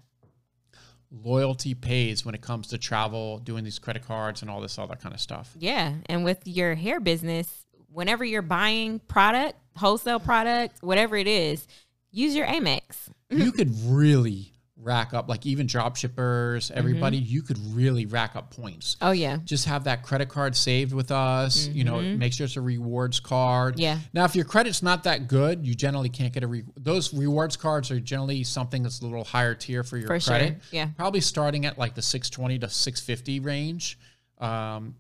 loyalty 1.11 1.75
pays 1.75 2.25
when 2.25 2.35
it 2.35 2.43
comes 2.43 2.69
to 2.69 2.79
travel, 2.79 3.39
doing 3.39 3.65
these 3.65 3.79
credit 3.79 4.07
cards 4.07 4.43
and 4.43 4.51
all 4.51 4.61
this 4.61 4.79
other 4.79 4.95
kind 4.97 5.15
of 5.15 5.21
stuff. 5.21 5.53
Yeah. 5.59 5.95
And 6.07 6.25
with 6.25 6.47
your 6.47 6.75
hair 6.75 7.01
business, 7.01 7.65
whenever 7.91 8.25
you're 8.25 8.43
buying 8.43 8.99
product, 9.01 9.57
wholesale 9.77 10.21
product, 10.21 10.83
whatever 10.83 11.17
it 11.17 11.27
is, 11.27 11.67
use 12.11 12.35
your 12.37 12.47
Amex. 12.47 13.09
you 13.31 13.53
could 13.53 13.75
really 13.87 14.53
rack 14.81 15.13
up, 15.13 15.29
like 15.29 15.45
even 15.45 15.67
drop 15.67 15.97
shippers, 15.97 16.71
everybody, 16.71 17.19
Mm-hmm. 17.21 17.33
you 17.33 17.43
could 17.43 17.59
really 17.75 18.07
rack 18.07 18.37
up 18.37 18.55
points. 18.55 18.97
Oh 19.03 19.11
yeah. 19.11 19.39
Just 19.45 19.65
have 19.67 19.85
that 19.85 20.03
credit 20.03 20.29
card 20.29 20.55
saved 20.57 20.93
with 20.93 21.11
us. 21.11 21.67
You 21.69 21.85
know, 21.85 22.01
make 22.01 22.33
sure 22.33 22.45
it's 22.45 22.57
a 22.57 22.61
rewards 22.61 23.19
card. 23.21 23.75
Mm-hmm. 23.75 23.83
Yeah. 23.83 23.99
Now, 24.15 24.25
if 24.25 24.37
your 24.37 24.45
credit's 24.45 24.83
not 24.83 25.03
that 25.05 25.27
good, 25.29 25.67
you 25.67 25.75
generally 25.75 26.09
can't 26.09 26.33
get 26.33 26.45
a 26.45 26.47
re- 26.47 26.65
those 26.77 27.13
rewards 27.13 27.57
cards 27.57 27.91
are 27.91 27.99
generally 28.01 28.45
something 28.45 28.83
that's 28.85 29.01
a 29.01 29.05
little 29.05 29.25
higher 29.25 29.55
tier 29.55 29.83
for 29.83 29.97
your 29.97 30.07
For 30.07 30.21
sure. 30.21 30.37
credit. 30.39 30.59
Yeah. 30.71 30.89
Probably 30.97 31.21
starting 31.21 31.67
at 31.67 31.77
like 31.77 31.95
the 31.95 32.03
620 32.03 32.61
to 32.61 32.69
650 32.69 33.41
range. 33.41 33.99
Um, 34.39 34.95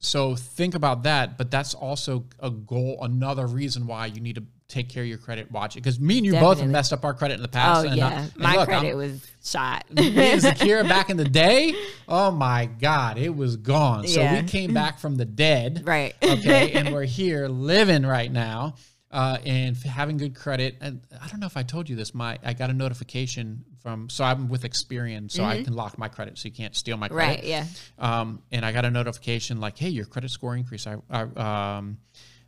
so 0.00 0.34
think 0.36 0.74
about 0.74 1.04
that, 1.04 1.38
but 1.38 1.50
that's 1.50 1.72
also 1.72 2.24
a 2.40 2.50
goal, 2.50 2.98
another 3.00 3.46
reason 3.46 3.86
why 3.86 4.06
you 4.06 4.20
need 4.20 4.34
to 4.34 4.44
take 4.74 4.88
care 4.88 5.02
of 5.02 5.08
your 5.08 5.18
credit. 5.18 5.50
Watch 5.52 5.76
it 5.76 5.80
because 5.82 6.00
me 6.00 6.18
and 6.18 6.26
you 6.26 6.32
both 6.32 6.60
have 6.60 6.68
messed 6.68 6.92
up 6.92 7.04
our 7.04 7.14
credit 7.14 7.34
in 7.34 7.42
the 7.42 7.48
past. 7.48 7.86
Oh 7.86 7.88
and, 7.90 8.00
uh, 8.00 8.04
yeah. 8.04 8.22
and 8.22 8.36
My 8.36 8.56
look, 8.56 8.68
credit 8.68 8.88
I'm- 8.88 8.96
was 8.96 9.26
shot. 9.44 9.84
me 9.94 10.08
and 10.08 10.42
Zakira 10.42 10.86
back 10.88 11.10
in 11.10 11.16
the 11.16 11.24
day. 11.24 11.74
Oh 12.08 12.30
my 12.30 12.66
God, 12.66 13.16
it 13.18 13.34
was 13.34 13.56
gone. 13.56 14.06
So 14.08 14.20
Yeah. 14.20 14.40
we 14.42 14.48
came 14.48 14.74
back 14.74 14.98
from 14.98 15.16
the 15.16 15.24
dead. 15.24 15.82
right. 15.86 16.14
Okay, 16.22 16.72
and 16.72 16.92
we're 16.92 17.04
here 17.04 17.48
living 17.48 18.04
right 18.04 18.30
now. 18.30 18.74
Uh, 19.10 19.38
and 19.46 19.76
having 19.76 20.16
good 20.16 20.34
credit, 20.34 20.76
and 20.80 21.00
I 21.22 21.28
don't 21.28 21.38
know 21.38 21.46
if 21.46 21.56
I 21.56 21.62
told 21.62 21.88
you 21.88 21.94
this. 21.94 22.14
My 22.16 22.36
I 22.44 22.52
got 22.52 22.70
a 22.70 22.72
notification 22.72 23.64
from 23.80 24.08
so 24.10 24.24
I'm 24.24 24.48
with 24.48 24.62
Experian, 24.64 25.30
so 25.30 25.44
I 25.44 25.62
can 25.62 25.74
lock 25.74 25.96
my 25.98 26.08
credit, 26.08 26.36
so 26.36 26.48
you 26.48 26.52
can't 26.52 26.74
steal 26.74 26.96
my 26.96 27.06
credit. 27.06 27.44
Mm-hmm. 27.44 27.52
right. 27.52 27.66
Yeah. 28.00 28.20
Um, 28.20 28.42
and 28.50 28.66
I 28.66 28.72
got 28.72 28.84
a 28.84 28.90
notification 28.90 29.60
like, 29.60 29.78
"Hey, 29.78 29.90
your 29.90 30.04
credit 30.06 30.32
score 30.32 30.56
increased." 30.56 30.88
I, 30.88 30.96
I 31.08 31.76
um, 31.76 31.98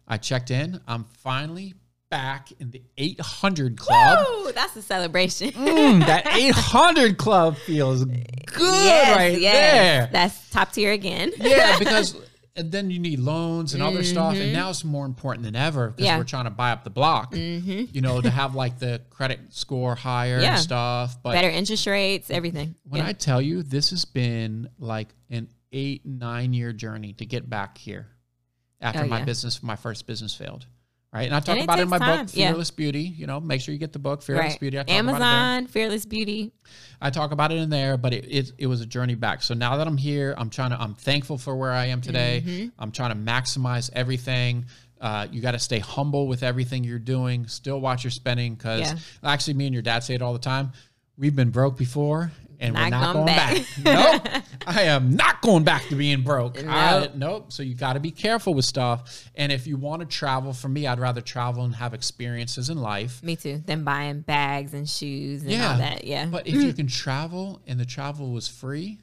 I 0.09 0.17
checked 0.17 0.51
in. 0.51 0.81
I'm 0.89 1.05
finally 1.23 1.75
back 2.11 2.53
in 2.61 2.71
the 2.71 2.83
800 2.97 3.77
club. 3.77 4.27
Woo, 4.45 4.53
that's 4.53 4.77
a 4.77 4.83
celebration. 4.83 5.51
Mm, 5.53 6.07
that 6.07 6.27
800 6.37 7.19
club 7.19 7.57
feels 7.57 8.05
good 8.05 8.27
yes, 8.61 9.17
right 9.17 9.41
yes. 9.41 9.53
there. 9.73 10.09
That's 10.13 10.51
top 10.51 10.73
tier 10.73 10.93
again. 10.93 11.33
Yeah, 11.39 11.79
because 11.81 12.17
and 12.59 12.73
then 12.73 12.91
you 12.91 12.99
need 12.99 13.19
loans 13.19 13.75
and 13.75 13.83
other 13.83 14.03
stuff, 14.03 14.35
and 14.35 14.53
now 14.53 14.71
it's 14.71 14.83
more 14.83 15.05
important 15.05 15.45
than 15.45 15.55
ever 15.57 15.89
because 15.91 15.97
Mm-hmm. 15.97 16.05
Yeah. 16.07 16.19
we're 16.19 16.25
trying 16.25 16.45
to 16.45 16.51
buy 16.51 16.71
up 16.73 16.85
the 16.85 16.91
block. 16.91 17.33
Mm-hmm. 17.35 17.85
You 17.93 18.01
know, 18.01 18.21
to 18.21 18.31
have 18.31 18.55
like 18.55 18.79
the 18.79 19.03
credit 19.11 19.41
score 19.51 19.95
higher 19.95 20.41
Yeah. 20.41 20.53
and 20.53 20.61
stuff. 20.61 21.19
But 21.23 21.33
Better 21.33 21.51
interest 21.51 21.87
rates, 21.87 22.31
everything. 22.31 22.75
when 22.89 23.03
Yeah. 23.03 23.09
I 23.09 23.13
tell 23.13 23.43
you, 23.43 23.63
this 23.63 23.91
has 23.91 24.05
been 24.07 24.71
like 24.79 25.09
an 25.29 25.49
eight 25.73 26.07
nine 26.07 26.55
year 26.55 26.73
journey 26.73 27.13
to 27.15 27.27
get 27.27 27.51
back 27.51 27.77
here 27.77 28.07
after 28.81 29.03
Oh, 29.05 29.07
my 29.09 29.23
business, 29.23 29.63
my 29.63 29.77
first 29.77 30.07
business 30.07 30.35
failed. 30.35 30.67
Right. 31.17 31.27
And 31.27 31.35
I 31.35 31.41
talk 31.41 31.55
And 31.57 31.65
about 31.65 31.79
it 31.79 31.83
in 31.83 31.89
my 31.89 31.99
time, 31.99 32.27
book, 32.27 32.37
yeah. 32.37 32.49
Fearless 32.51 32.71
Beauty. 32.71 33.01
You 33.01 33.27
know, 33.27 33.41
make 33.41 33.63
sure 33.63 33.73
you 33.73 33.79
get 33.79 33.95
the 33.95 33.99
book, 33.99 34.21
Fearless 34.23 34.53
right. 34.53 34.61
Beauty. 34.61 34.79
I 34.79 34.83
talk 34.83 34.91
About 34.91 35.01
it 35.01 35.19
there. 35.19 35.29
Amazon, 35.29 35.67
Fearless 35.69 36.05
Beauty. 36.05 36.53
I 37.01 37.09
talk 37.11 37.31
about 37.33 37.53
it 37.53 37.57
in 37.57 37.71
there, 37.71 37.97
but 37.97 38.13
it, 38.13 38.25
it 38.29 38.53
it 38.59 38.67
was 38.67 38.83
a 38.83 38.87
journey 38.87 39.15
back. 39.15 39.43
So 39.43 39.55
now 39.55 39.79
that 39.79 39.87
I'm 39.87 39.97
here, 39.97 40.35
I'm 40.37 40.51
trying 40.51 40.71
to 40.71 40.81
I'm 40.81 40.95
thankful 40.95 41.39
for 41.39 41.57
where 41.57 41.73
I 41.73 41.87
am 41.87 42.03
today. 42.03 42.43
Mm-hmm. 42.45 42.69
I'm 42.79 42.93
trying 42.93 43.11
to 43.13 43.33
maximize 43.33 43.89
everything. 43.95 44.67
Uh, 45.01 45.27
you 45.31 45.41
got 45.41 45.53
to 45.53 45.59
stay 45.59 45.79
humble 45.79 46.27
with 46.27 46.43
everything 46.43 46.85
you're 46.85 46.99
doing. 46.99 47.47
Still 47.49 47.81
watch 47.81 48.05
your 48.05 48.11
spending 48.11 48.55
because 48.55 48.81
Yeah. 48.81 48.97
actually, 49.25 49.55
me 49.55 49.67
and 49.67 49.75
your 49.75 49.83
dad 49.83 50.05
say 50.05 50.15
it 50.15 50.23
all 50.23 50.33
the 50.35 50.39
time. 50.39 50.73
We've 51.19 51.35
been 51.35 51.51
broke 51.51 51.79
before, 51.79 52.31
and 52.61 52.75
we're 52.75 52.89
Not 52.89 52.91
not 52.91 53.13
going 53.15 53.27
back. 53.27 53.55
back. 53.83 54.23
nope, 54.35 54.43
I 54.67 54.83
am 54.83 55.17
not 55.17 55.41
going 55.41 55.65
back 55.65 55.87
to 55.89 55.95
being 55.97 56.23
broke. 56.23 56.63
I- 56.63 57.01
Nope. 57.01 57.13
nope. 57.15 57.53
So 57.53 57.63
you 57.63 57.75
got 57.75 57.95
to 57.95 58.01
be 58.01 58.11
careful 58.11 58.53
with 58.55 58.65
stuff. 58.67 59.31
And 59.35 59.51
if 59.51 59.67
you 59.67 59.77
want 59.79 60.01
to 60.01 60.07
travel, 60.07 60.53
for 60.53 60.69
me, 60.69 60.87
I'd 60.87 60.99
rather 61.01 61.21
travel 61.23 61.65
and 61.65 61.75
have 61.77 61.95
experiences 61.95 62.69
in 62.69 62.79
life. 62.79 63.23
Me 63.23 63.35
too. 63.37 63.63
Than 63.65 63.83
buying 63.85 64.21
bags 64.21 64.75
and 64.75 64.89
shoes 64.89 65.43
and 65.43 65.51
Yeah. 65.53 65.73
all 65.73 65.79
that. 65.79 66.05
Yeah. 66.05 66.27
But 66.27 66.47
if 66.47 66.55
you 66.55 66.73
can 66.75 66.87
travel 66.87 67.63
and 67.67 67.81
the 67.81 67.87
travel 67.87 68.31
was 68.33 68.47
free, 68.49 68.99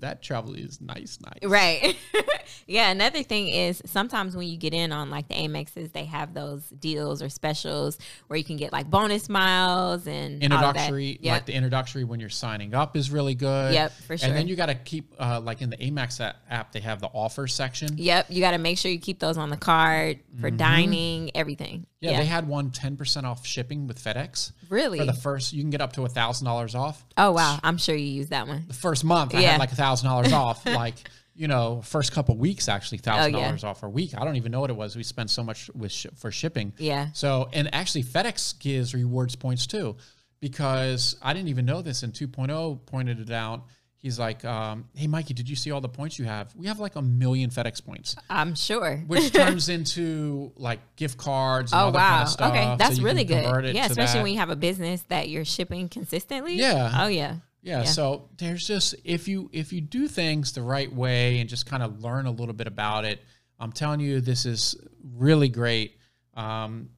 that 0.00 0.22
travel 0.22 0.54
is 0.54 0.80
nice, 0.80 1.18
nice. 1.20 1.48
Right. 1.50 1.96
yeah. 2.66 2.90
Another 2.90 3.22
thing 3.22 3.48
is 3.48 3.82
sometimes 3.86 4.36
when 4.36 4.46
you 4.48 4.56
get 4.56 4.74
in 4.74 4.92
on 4.92 5.10
like 5.10 5.28
the 5.28 5.34
Amexes, 5.34 5.92
they 5.92 6.04
have 6.04 6.34
those 6.34 6.64
deals 6.68 7.22
or 7.22 7.28
specials 7.28 7.98
where 8.26 8.36
you 8.36 8.44
can 8.44 8.56
get 8.56 8.72
like 8.72 8.90
bonus 8.90 9.28
miles 9.28 10.06
and. 10.06 10.42
Introductory, 10.42 11.18
Yep. 11.20 11.32
like 11.32 11.46
the 11.46 11.52
introductory 11.54 12.04
when 12.04 12.20
you're 12.20 12.28
signing 12.28 12.74
up 12.74 12.96
is 12.96 13.10
really 13.10 13.34
good. 13.34 13.74
Yep, 13.74 13.92
for 14.06 14.16
sure. 14.16 14.28
And 14.28 14.36
then 14.36 14.48
you 14.48 14.56
got 14.56 14.66
to 14.66 14.74
keep, 14.74 15.14
uh, 15.18 15.40
like 15.42 15.62
in 15.62 15.70
the 15.70 15.76
Amex 15.76 16.20
app, 16.50 16.72
they 16.72 16.80
have 16.80 17.00
the 17.00 17.08
offer 17.08 17.46
section. 17.46 17.90
Yep. 17.96 18.26
You 18.30 18.40
got 18.40 18.52
to 18.52 18.58
make 18.58 18.78
sure 18.78 18.90
you 18.90 18.98
keep 18.98 19.18
those 19.18 19.36
on 19.38 19.50
the 19.50 19.56
card 19.56 20.20
for 20.40 20.50
dining, 20.50 21.30
everything. 21.34 21.86
Mm-hmm. 22.02 22.12
Yeah, 22.12 22.20
they 22.20 22.26
had 22.26 22.46
one 22.46 22.70
10% 22.70 23.24
off 23.24 23.44
shipping 23.44 23.86
with 23.88 24.02
FedEx. 24.02 24.52
Really? 24.70 24.98
For 24.98 25.04
the 25.04 25.12
first, 25.12 25.52
you 25.52 25.62
can 25.62 25.70
get 25.70 25.80
up 25.80 25.94
to 25.94 26.04
a 26.04 26.08
$1,000 26.08 26.74
off. 26.78 27.04
oh, 27.16 27.32
wow. 27.32 27.58
I'm 27.62 27.76
sure 27.76 27.94
you 27.96 28.04
use 28.06 28.28
that 28.28 28.46
one. 28.46 28.64
The 28.68 28.74
first 28.74 29.04
month, 29.04 29.34
I 29.34 29.40
Yeah. 29.40 29.50
had 29.52 29.60
like 29.60 29.72
a 29.72 29.76
$1,000 29.76 30.32
off. 30.32 30.64
Like, 30.64 30.94
you 31.34 31.48
know, 31.48 31.82
first 31.82 32.12
couple 32.12 32.36
weeks, 32.36 32.68
actually, 32.68 32.98
$1,000 32.98 33.22
Oh, 33.22 33.26
yeah. 33.38 33.56
off 33.68 33.82
a 33.82 33.88
week. 33.88 34.12
I 34.16 34.24
don't 34.24 34.36
even 34.36 34.52
know 34.52 34.60
what 34.60 34.70
it 34.70 34.76
was. 34.76 34.94
We 34.96 35.02
spent 35.02 35.30
so 35.30 35.42
much 35.42 35.70
with 35.74 35.90
sh- 35.90 36.06
for 36.16 36.30
shipping. 36.30 36.72
Yeah. 36.78 37.08
So, 37.14 37.48
and 37.52 37.72
actually, 37.74 38.04
FedEx 38.04 38.58
gives 38.60 38.94
rewards 38.94 39.34
points 39.34 39.66
too, 39.66 39.96
because 40.40 41.16
I 41.22 41.32
didn't 41.32 41.48
even 41.48 41.64
know 41.66 41.82
this. 41.82 42.02
And 42.02 42.12
2.0 42.12 42.86
pointed 42.86 43.20
it 43.20 43.30
out. 43.30 43.64
He's 44.00 44.18
like, 44.18 44.44
um, 44.44 44.88
"Hey, 44.94 45.08
Mikey, 45.08 45.34
did 45.34 45.48
you 45.48 45.56
see 45.56 45.72
all 45.72 45.80
the 45.80 45.88
points 45.88 46.18
you 46.20 46.24
have? 46.24 46.54
We 46.54 46.68
have 46.68 46.78
like 46.78 46.94
a 46.94 47.02
million 47.02 47.50
FedEx 47.50 47.84
points, 47.84 48.14
I'm 48.30 48.54
sure. 48.54 48.98
which 49.08 49.32
turns 49.32 49.68
into 49.68 50.52
like 50.56 50.78
gift 50.96 51.18
cards 51.18 51.72
and 51.72 51.80
Oh 51.80 51.84
all 51.86 51.92
wow! 51.92 52.08
kind 52.10 52.22
of 52.22 52.28
stuff. 52.28 52.50
okay, 52.52 52.76
that's 52.78 52.98
you 52.98 53.04
really 53.04 53.24
good. 53.24 53.44
Yeah, 53.74 53.86
especially 53.86 54.18
that. 54.18 54.22
when 54.22 54.32
you 54.32 54.38
have 54.38 54.50
a 54.50 54.56
business 54.56 55.02
that 55.08 55.28
you're 55.28 55.44
shipping 55.44 55.88
consistently. 55.88 56.54
Yeah. 56.54 56.92
Oh 57.02 57.08
yeah. 57.08 57.36
Yeah, 57.60 57.78
Yeah. 57.80 57.84
so 57.86 58.28
there's 58.38 58.64
just 58.64 58.94
if 59.02 59.26
you 59.26 59.50
if 59.52 59.72
you 59.72 59.80
do 59.80 60.06
things 60.06 60.52
the 60.52 60.62
right 60.62 60.92
way 60.94 61.40
and 61.40 61.48
just 61.50 61.66
kind 61.66 61.82
of 61.82 62.00
learn 62.00 62.26
a 62.26 62.30
little 62.30 62.54
bit 62.54 62.68
about 62.68 63.04
it, 63.04 63.20
I'm 63.58 63.72
telling 63.72 63.98
you 63.98 64.20
this 64.20 64.46
is 64.46 64.76
really 65.02 65.48
great. 65.48 65.96
Um, 66.34 66.90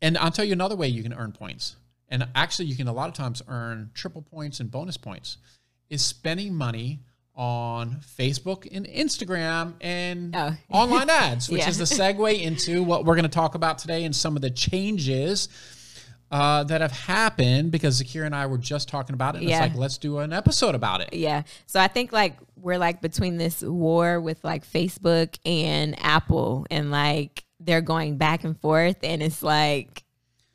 and 0.00 0.16
I'll 0.16 0.30
tell 0.30 0.46
you 0.46 0.54
another 0.54 0.74
way 0.74 0.88
you 0.88 1.02
can 1.02 1.12
earn 1.12 1.32
points. 1.32 1.76
And 2.08 2.26
actually, 2.34 2.64
you 2.66 2.76
can 2.76 2.88
a 2.88 2.92
lot 2.94 3.08
of 3.08 3.14
times 3.14 3.42
earn 3.46 3.90
triple 3.92 4.22
points 4.22 4.58
and 4.58 4.70
bonus 4.70 4.96
points. 4.96 5.36
Is 5.90 6.02
spending 6.04 6.54
money 6.54 7.00
on 7.34 7.96
Facebook 8.18 8.68
and 8.70 8.86
Instagram 8.86 9.74
and 9.80 10.34
Oh. 10.36 10.54
online 10.70 11.10
ads, 11.10 11.48
which 11.50 11.62
Yeah. 11.62 11.68
is 11.68 11.78
the 11.78 11.84
segue 11.84 12.40
into 12.40 12.82
what 12.82 13.04
we're 13.04 13.14
going 13.16 13.24
to 13.24 13.28
talk 13.28 13.54
about 13.56 13.78
today 13.78 14.04
and 14.04 14.14
some 14.14 14.36
of 14.36 14.42
the 14.42 14.50
changes 14.50 15.48
uh, 16.30 16.62
that 16.62 16.80
have 16.80 16.92
happened 16.92 17.72
because 17.72 18.00
Zakira 18.00 18.24
and 18.26 18.36
I 18.36 18.46
were 18.46 18.56
just 18.58 18.88
talking 18.88 19.14
about 19.14 19.34
it. 19.34 19.38
And 19.40 19.48
Yeah. 19.48 19.64
It's 19.64 19.72
like, 19.72 19.80
let's 19.80 19.98
do 19.98 20.18
an 20.18 20.32
episode 20.32 20.76
about 20.76 21.00
it. 21.00 21.12
Yeah. 21.12 21.42
So 21.66 21.80
I 21.80 21.88
think 21.88 22.12
like 22.12 22.36
we're 22.56 22.78
like 22.78 23.00
between 23.00 23.36
this 23.36 23.62
war 23.62 24.20
with 24.20 24.44
like 24.44 24.64
Facebook 24.64 25.36
and 25.44 26.00
Apple 26.00 26.66
and 26.70 26.92
like 26.92 27.44
they're 27.58 27.80
going 27.80 28.16
back 28.16 28.44
and 28.44 28.56
forth 28.60 28.98
and 29.02 29.22
it's 29.24 29.42
like 29.42 30.04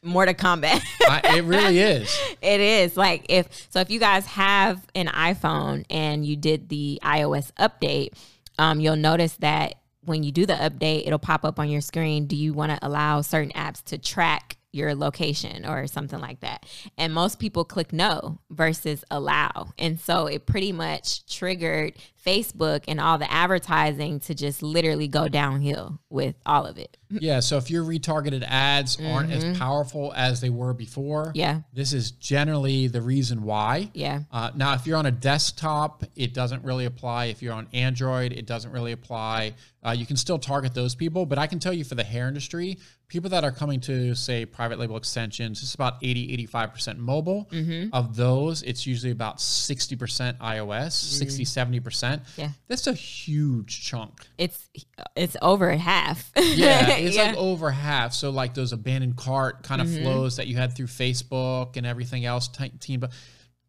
more 0.06 0.26
to 0.26 0.34
combat. 0.34 0.82
I, 1.02 1.38
it 1.38 1.44
really 1.44 1.80
is. 1.80 2.18
it 2.42 2.62
is 2.62 2.96
like 2.96 3.26
if 3.30 3.68
so 3.70 3.80
if 3.80 3.90
you 3.90 4.00
guys 4.00 4.26
have 4.28 4.86
an 4.96 5.08
iPhone 5.08 5.86
and 5.90 6.26
you 6.26 6.36
did 6.36 6.70
the 6.70 7.00
iOS 7.04 7.52
update, 7.60 8.10
um, 8.58 8.80
you'll 8.80 8.96
notice 8.96 9.34
that 9.38 9.76
when 10.06 10.24
you 10.24 10.32
do 10.32 10.46
the 10.46 10.54
update, 10.54 11.08
it'll 11.08 11.20
pop 11.20 11.44
up 11.44 11.60
on 11.60 11.70
your 11.70 11.82
screen. 11.82 12.28
Do 12.28 12.36
you 12.36 12.54
want 12.54 12.72
to 12.72 12.80
allow 12.86 13.22
certain 13.22 13.52
apps 13.54 13.84
to 13.86 13.98
track 13.98 14.58
your 14.75 14.94
location 14.96 15.65
or 15.65 15.88
something 15.88 16.20
like 16.20 16.41
that? 16.41 16.65
And 16.98 17.13
most 17.13 17.39
people 17.39 17.65
click 17.65 17.94
no 17.94 18.39
versus 18.50 19.03
allow. 19.10 19.74
And 19.79 20.00
so 20.00 20.27
it 20.27 20.46
pretty 20.46 20.72
much 20.72 21.25
triggered 21.34 21.94
Facebook 22.25 22.84
and 22.88 23.00
all 23.00 23.17
the 23.20 23.32
advertising 23.32 24.20
to 24.22 24.34
just 24.34 24.63
literally 24.63 25.08
go 25.08 25.27
downhill 25.27 26.00
with 26.10 26.36
all 26.46 26.65
of 26.65 26.77
it. 26.77 26.98
Yeah. 27.17 27.39
So 27.39 27.58
if 27.58 27.70
your 27.70 27.84
retargeted 27.84 28.44
ads 28.46 28.98
aren't 29.00 29.32
as 29.32 29.58
powerful 29.60 30.12
as 30.17 30.41
they 30.41 30.50
were 30.50 30.74
before, 30.74 31.27
Mm-hmm. 31.27 31.38
Yeah. 31.38 31.60
this 31.72 31.94
is 31.94 32.12
generally 32.12 32.88
the 32.88 33.01
reason 33.01 33.44
why. 33.44 33.91
Yeah. 33.94 34.22
Uh, 34.32 34.50
now, 34.55 34.74
if 34.74 34.86
you're 34.88 34.98
on 34.98 35.05
a 35.05 35.12
desktop, 35.12 36.03
it 36.15 36.34
doesn't 36.34 36.63
really 36.63 36.86
apply. 36.86 37.25
If 37.25 37.41
you're 37.44 37.53
on 37.53 37.67
Android, 37.74 38.34
it 38.34 38.48
doesn't 38.48 38.72
really 38.72 38.91
apply. 38.91 39.53
Uh, 39.86 39.91
you 39.91 40.05
can 40.05 40.17
still 40.17 40.39
target 40.39 40.74
those 40.74 40.96
people, 40.96 41.27
but 41.27 41.38
I 41.38 41.46
can 41.48 41.60
tell 41.60 41.72
you 41.74 41.84
for 41.84 41.94
the 41.96 42.03
hair 42.03 42.27
industry, 42.27 42.79
people 43.08 43.30
that 43.30 43.44
are 43.44 43.52
coming 43.52 43.80
to 43.82 44.16
say 44.16 44.46
private 44.46 44.80
label 44.80 44.98
extensions, 44.98 45.62
it's 45.62 45.76
about 45.76 45.96
80, 46.02 46.48
85% 46.48 46.98
mobile. 46.98 47.48
Mm-hmm. 47.52 47.94
Of 47.94 48.16
those, 48.16 48.64
it's 48.64 48.88
usually 48.88 49.12
about 49.12 49.38
60% 49.38 50.38
iOS, 50.40 50.92
60, 50.94 51.46
70%. 51.46 51.82
Mm. 51.82 52.22
Yeah. 52.38 52.50
That's 52.68 52.88
a 52.88 52.94
huge 52.94 53.86
chunk. 53.86 54.26
It's 54.38 54.70
it's 55.16 55.38
over 55.42 55.72
half. 55.76 56.32
Yeah, 56.36 56.90
it's 56.98 57.16
Yeah. 57.16 57.28
like 57.28 57.38
over 57.38 57.72
half. 57.72 58.14
So 58.14 58.30
like 58.32 58.54
those 58.54 58.74
abandoned 58.74 59.18
cart 59.18 59.64
kind 59.64 59.82
of 59.82 59.90
flows 59.90 60.38
that 60.38 60.48
you 60.48 60.56
had 60.58 60.76
through 60.76 60.88
Facebook 60.88 61.78
and 61.78 61.86
everything 61.86 62.26
else, 62.26 62.48
t- 62.48 62.70
team, 62.80 63.00
but 63.02 63.12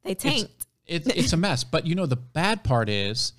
they 0.03 0.15
tanked. 0.15 0.67
it's 0.87 1.07
it's 1.09 1.33
a 1.33 1.37
mess. 1.37 1.63
But 1.65 1.87
you 1.87 1.95
know 1.95 2.07
the 2.07 2.17
bad 2.17 2.65
part 2.65 2.89
is, 2.89 3.33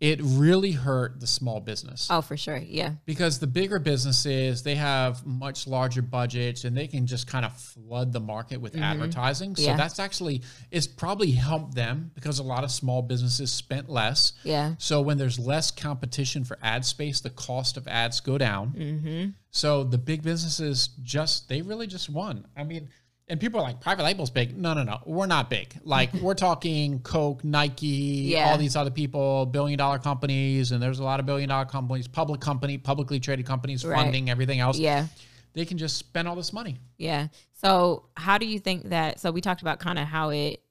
it 0.00 0.20
really 0.22 0.70
hurt 0.72 1.18
the 1.18 1.26
small 1.26 1.58
business 1.60 2.06
Oh, 2.10 2.20
for 2.20 2.36
sure. 2.36 2.56
Yeah. 2.56 2.92
because 3.04 3.38
the 3.40 3.46
bigger 3.48 3.78
businesses 3.80 4.62
they 4.62 4.76
have 4.76 5.26
much 5.26 5.66
larger 5.66 6.02
budgets 6.02 6.64
and 6.64 6.76
they 6.76 6.86
can 6.86 7.06
just 7.06 7.26
kind 7.26 7.44
of 7.44 7.52
flood 7.56 8.12
the 8.12 8.20
market 8.20 8.60
with 8.60 8.76
advertising. 8.76 9.56
So 9.56 9.62
Mm-hmm. 9.62 9.70
Yeah. 9.70 9.76
that's 9.76 9.98
actually 9.98 10.42
it's 10.70 10.86
probably 10.86 11.32
helped 11.32 11.74
them 11.74 12.10
because 12.14 12.38
a 12.38 12.44
lot 12.44 12.62
of 12.64 12.70
small 12.70 13.02
businesses 13.02 13.52
spent 13.52 13.88
less. 13.88 14.34
Yeah. 14.44 14.74
So 14.78 15.00
when 15.02 15.18
there's 15.18 15.38
less 15.38 15.70
competition 15.70 16.44
for 16.44 16.58
ad 16.62 16.84
space, 16.84 17.20
the 17.20 17.30
cost 17.30 17.76
of 17.76 17.88
ads 17.88 18.20
go 18.20 18.38
down. 18.38 18.70
Mm-hmm. 18.76 19.30
So 19.50 19.82
the 19.82 19.98
big 19.98 20.22
businesses 20.22 20.90
just 21.02 21.48
they 21.48 21.62
really 21.62 21.86
just 21.88 22.08
won. 22.08 22.46
I 22.56 22.62
mean, 22.64 22.88
and 23.30 23.38
people 23.40 23.60
are 23.60 23.62
like 23.62 23.80
private 23.80 24.02
labels 24.04 24.30
big. 24.30 24.56
No, 24.56 24.74
no, 24.74 24.82
no. 24.84 24.98
We're 25.06 25.26
not 25.26 25.50
big. 25.50 25.78
Like 25.84 26.12
we're 26.22 26.34
talking 26.34 27.00
Coke, 27.00 27.44
Nike, 27.44 27.86
Yeah. 27.86 28.50
all 28.50 28.58
these 28.58 28.76
other 28.76 28.90
people, 28.90 29.46
billion 29.46 29.78
dollar 29.78 29.98
companies, 29.98 30.72
and 30.72 30.82
there's 30.82 30.98
a 30.98 31.04
lot 31.04 31.20
of 31.20 31.26
billion 31.26 31.48
dollar 31.48 31.66
companies, 31.66 32.08
public 32.08 32.40
company, 32.40 32.78
publicly 32.78 33.20
traded 33.20 33.46
companies, 33.46 33.84
Right. 33.84 33.96
funding 34.02 34.30
everything 34.30 34.60
else. 34.60 34.78
Yeah. 34.78 35.06
They 35.54 35.64
can 35.64 35.78
just 35.78 35.96
spend 35.96 36.28
all 36.28 36.36
this 36.36 36.52
money. 36.52 36.78
Yeah. 36.98 37.28
So 37.54 38.04
how 38.16 38.38
do 38.38 38.46
you 38.46 38.58
think 38.60 38.90
that 38.90 39.18
so 39.20 39.30
we 39.30 39.40
talked 39.40 39.62
about 39.62 39.78
kind 39.78 39.98
of 39.98 40.06
how 40.06 40.30
it 40.30 40.62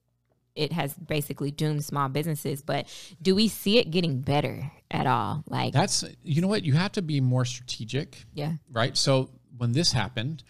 it 0.56 0.72
has 0.72 0.94
basically 0.96 1.52
doomed 1.52 1.86
small 1.86 2.10
businesses, 2.10 2.64
but 2.64 2.88
do 3.22 3.36
we 3.36 3.48
see 3.48 3.78
it 3.78 3.92
getting 3.92 4.22
better 4.22 4.72
at 4.90 5.06
all? 5.06 5.44
Like 5.48 5.72
That's 5.74 6.04
you 6.24 6.42
know 6.42 6.48
what 6.48 6.64
you 6.64 6.74
have 6.74 6.94
to 6.94 7.02
be 7.04 7.22
more 7.22 7.46
strategic. 7.46 8.24
yeah. 8.34 8.54
right? 8.72 8.98
So 8.98 9.30
when 9.58 9.72
this 9.74 9.92
happened, 9.92 10.44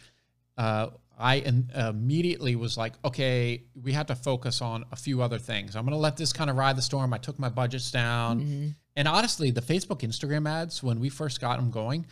uh, 0.58 0.88
I 1.18 1.36
in, 1.36 1.70
immediately 1.76 2.56
was 2.56 2.78
like, 2.78 2.94
okay, 3.04 3.64
we 3.82 3.94
have 3.94 4.06
to 4.08 4.16
focus 4.16 4.62
on 4.62 4.86
a 4.92 4.96
few 4.96 5.22
other 5.22 5.40
things. 5.40 5.76
I'm 5.76 5.84
going 5.84 5.94
to 5.94 6.00
let 6.00 6.16
this 6.16 6.32
kind 6.32 6.50
of 6.50 6.56
ride 6.56 6.76
the 6.76 6.82
storm. 6.82 7.14
I 7.14 7.18
took 7.18 7.40
my 7.40 7.50
budgets 7.50 7.92
down. 7.92 8.76
And 8.96 9.08
honestly, 9.08 9.52
the 9.52 9.62
Facebook, 9.62 10.02
Instagram 10.02 10.50
ads, 10.50 10.82
when 10.82 11.00
we 11.00 11.10
first 11.10 11.42
got 11.42 11.58
them 11.58 11.72
going, 11.72 12.06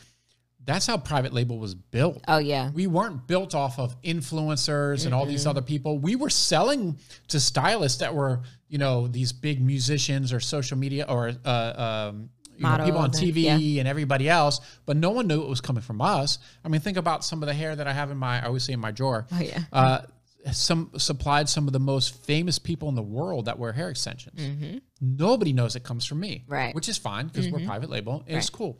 that's 0.63 0.87
how 0.87 0.97
private 0.97 1.33
label 1.33 1.59
was 1.59 1.75
built. 1.75 2.23
Oh 2.27 2.39
yeah. 2.39 2.71
We 2.71 2.87
weren't 2.87 3.27
built 3.27 3.53
off 3.53 3.77
of 3.77 3.99
influencers 4.01 5.05
and 5.05 5.13
all 5.13 5.25
these 5.27 5.45
other 5.45 5.61
people. 5.61 5.99
We 5.99 6.15
were 6.15 6.29
selling 6.29 6.97
to 7.27 7.39
stylists 7.39 7.99
that 7.99 8.13
were, 8.15 8.41
you 8.67 8.79
know, 8.79 9.07
these 9.07 9.31
big 9.31 9.61
musicians 9.61 10.33
or 10.33 10.39
social 10.39 10.77
media 10.77 11.05
or 11.07 11.33
uh, 11.45 12.09
um, 12.09 12.29
know, 12.63 12.77
people 12.85 12.99
on 12.99 13.11
Models 13.11 13.21
and- 13.21 13.33
TV 13.33 13.79
and 13.79 13.87
everybody 13.87 14.29
else, 14.29 14.59
but 14.85 14.97
no 14.97 15.11
one 15.11 15.27
knew 15.27 15.41
it 15.41 15.47
was 15.49 15.61
coming 15.61 15.81
from 15.81 16.01
us. 16.01 16.39
I 16.63 16.67
mean, 16.69 16.81
think 16.81 16.97
about 16.97 17.23
some 17.25 17.41
of 17.43 17.47
the 17.47 17.53
hair 17.53 17.75
that 17.75 17.87
I 17.87 17.93
have 17.93 18.11
in 18.11 18.17
my, 18.17 18.41
I 18.41 18.45
always 18.47 18.63
say 18.63 18.73
in 18.73 18.79
my 18.79 18.91
drawer. 18.91 19.27
Oh 19.31 19.39
yeah. 19.41 19.63
Uh, 19.73 19.99
some 20.51 20.91
supplied 20.97 21.49
some 21.49 21.65
of 21.67 21.73
the 21.73 21.79
most 21.79 22.23
famous 22.25 22.59
people 22.59 22.87
in 22.89 22.93
the 22.95 23.01
world 23.01 23.45
that 23.45 23.57
wear 23.57 23.71
hair 23.73 23.89
extensions. 23.89 24.39
Nobody 25.01 25.53
knows 25.53 25.75
it 25.75 25.83
comes 25.83 26.05
from 26.05 26.19
me, 26.19 26.43
Mm-hmm. 26.43 26.53
Right. 26.53 26.67
Mm-hmm. 26.69 26.75
Which 26.75 26.87
is 26.89 26.97
fine 26.99 27.27
because 27.27 27.49
we're 27.49 27.65
private 27.65 27.89
label. 27.89 28.23
and 28.27 28.37
It's 28.37 28.49
cool. 28.49 28.77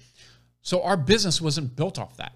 So 0.61 0.83
our 0.83 0.95
business 0.97 1.41
wasn't 1.41 1.75
built 1.75 1.97
off 1.99 2.17
that. 2.17 2.33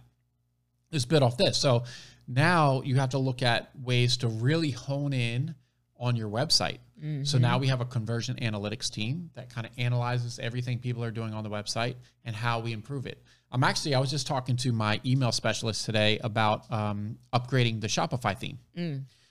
It's 0.91 1.05
built 1.05 1.21
off 1.23 1.37
this. 1.37 1.57
So 1.57 1.83
now 2.27 2.81
you 2.83 2.95
have 2.95 3.09
to 3.09 3.19
look 3.19 3.43
at 3.43 3.69
ways 3.79 4.17
to 4.17 4.27
really 4.27 4.71
hone 4.71 5.13
in 5.13 5.53
on 5.99 6.15
your 6.15 6.29
website. 6.29 6.77
So 7.25 7.37
now 7.37 7.57
we 7.57 7.67
have 7.67 7.81
a 7.81 7.85
conversion 7.85 8.37
analytics 8.41 8.89
team 8.89 9.29
that 9.35 9.49
kind 9.49 9.65
of 9.67 9.73
analyzes 9.77 10.39
everything 10.41 10.79
people 10.79 11.03
are 11.03 11.11
doing 11.11 11.33
on 11.33 11.43
the 11.43 11.49
website 11.49 11.95
and 12.25 12.35
how 12.35 12.59
we 12.59 12.71
improve 12.73 13.05
it. 13.05 13.21
I'm 13.51 13.63
actually, 13.63 13.95
I 13.95 13.99
was 13.99 14.09
just 14.09 14.27
talking 14.27 14.55
to 14.57 14.71
my 14.71 14.99
email 15.05 15.31
specialist 15.31 15.85
today 15.85 16.19
about 16.23 16.71
um, 16.71 17.17
upgrading 17.33 17.81
the 17.81 17.87
Shopify 17.87 18.37
theme. 18.37 18.59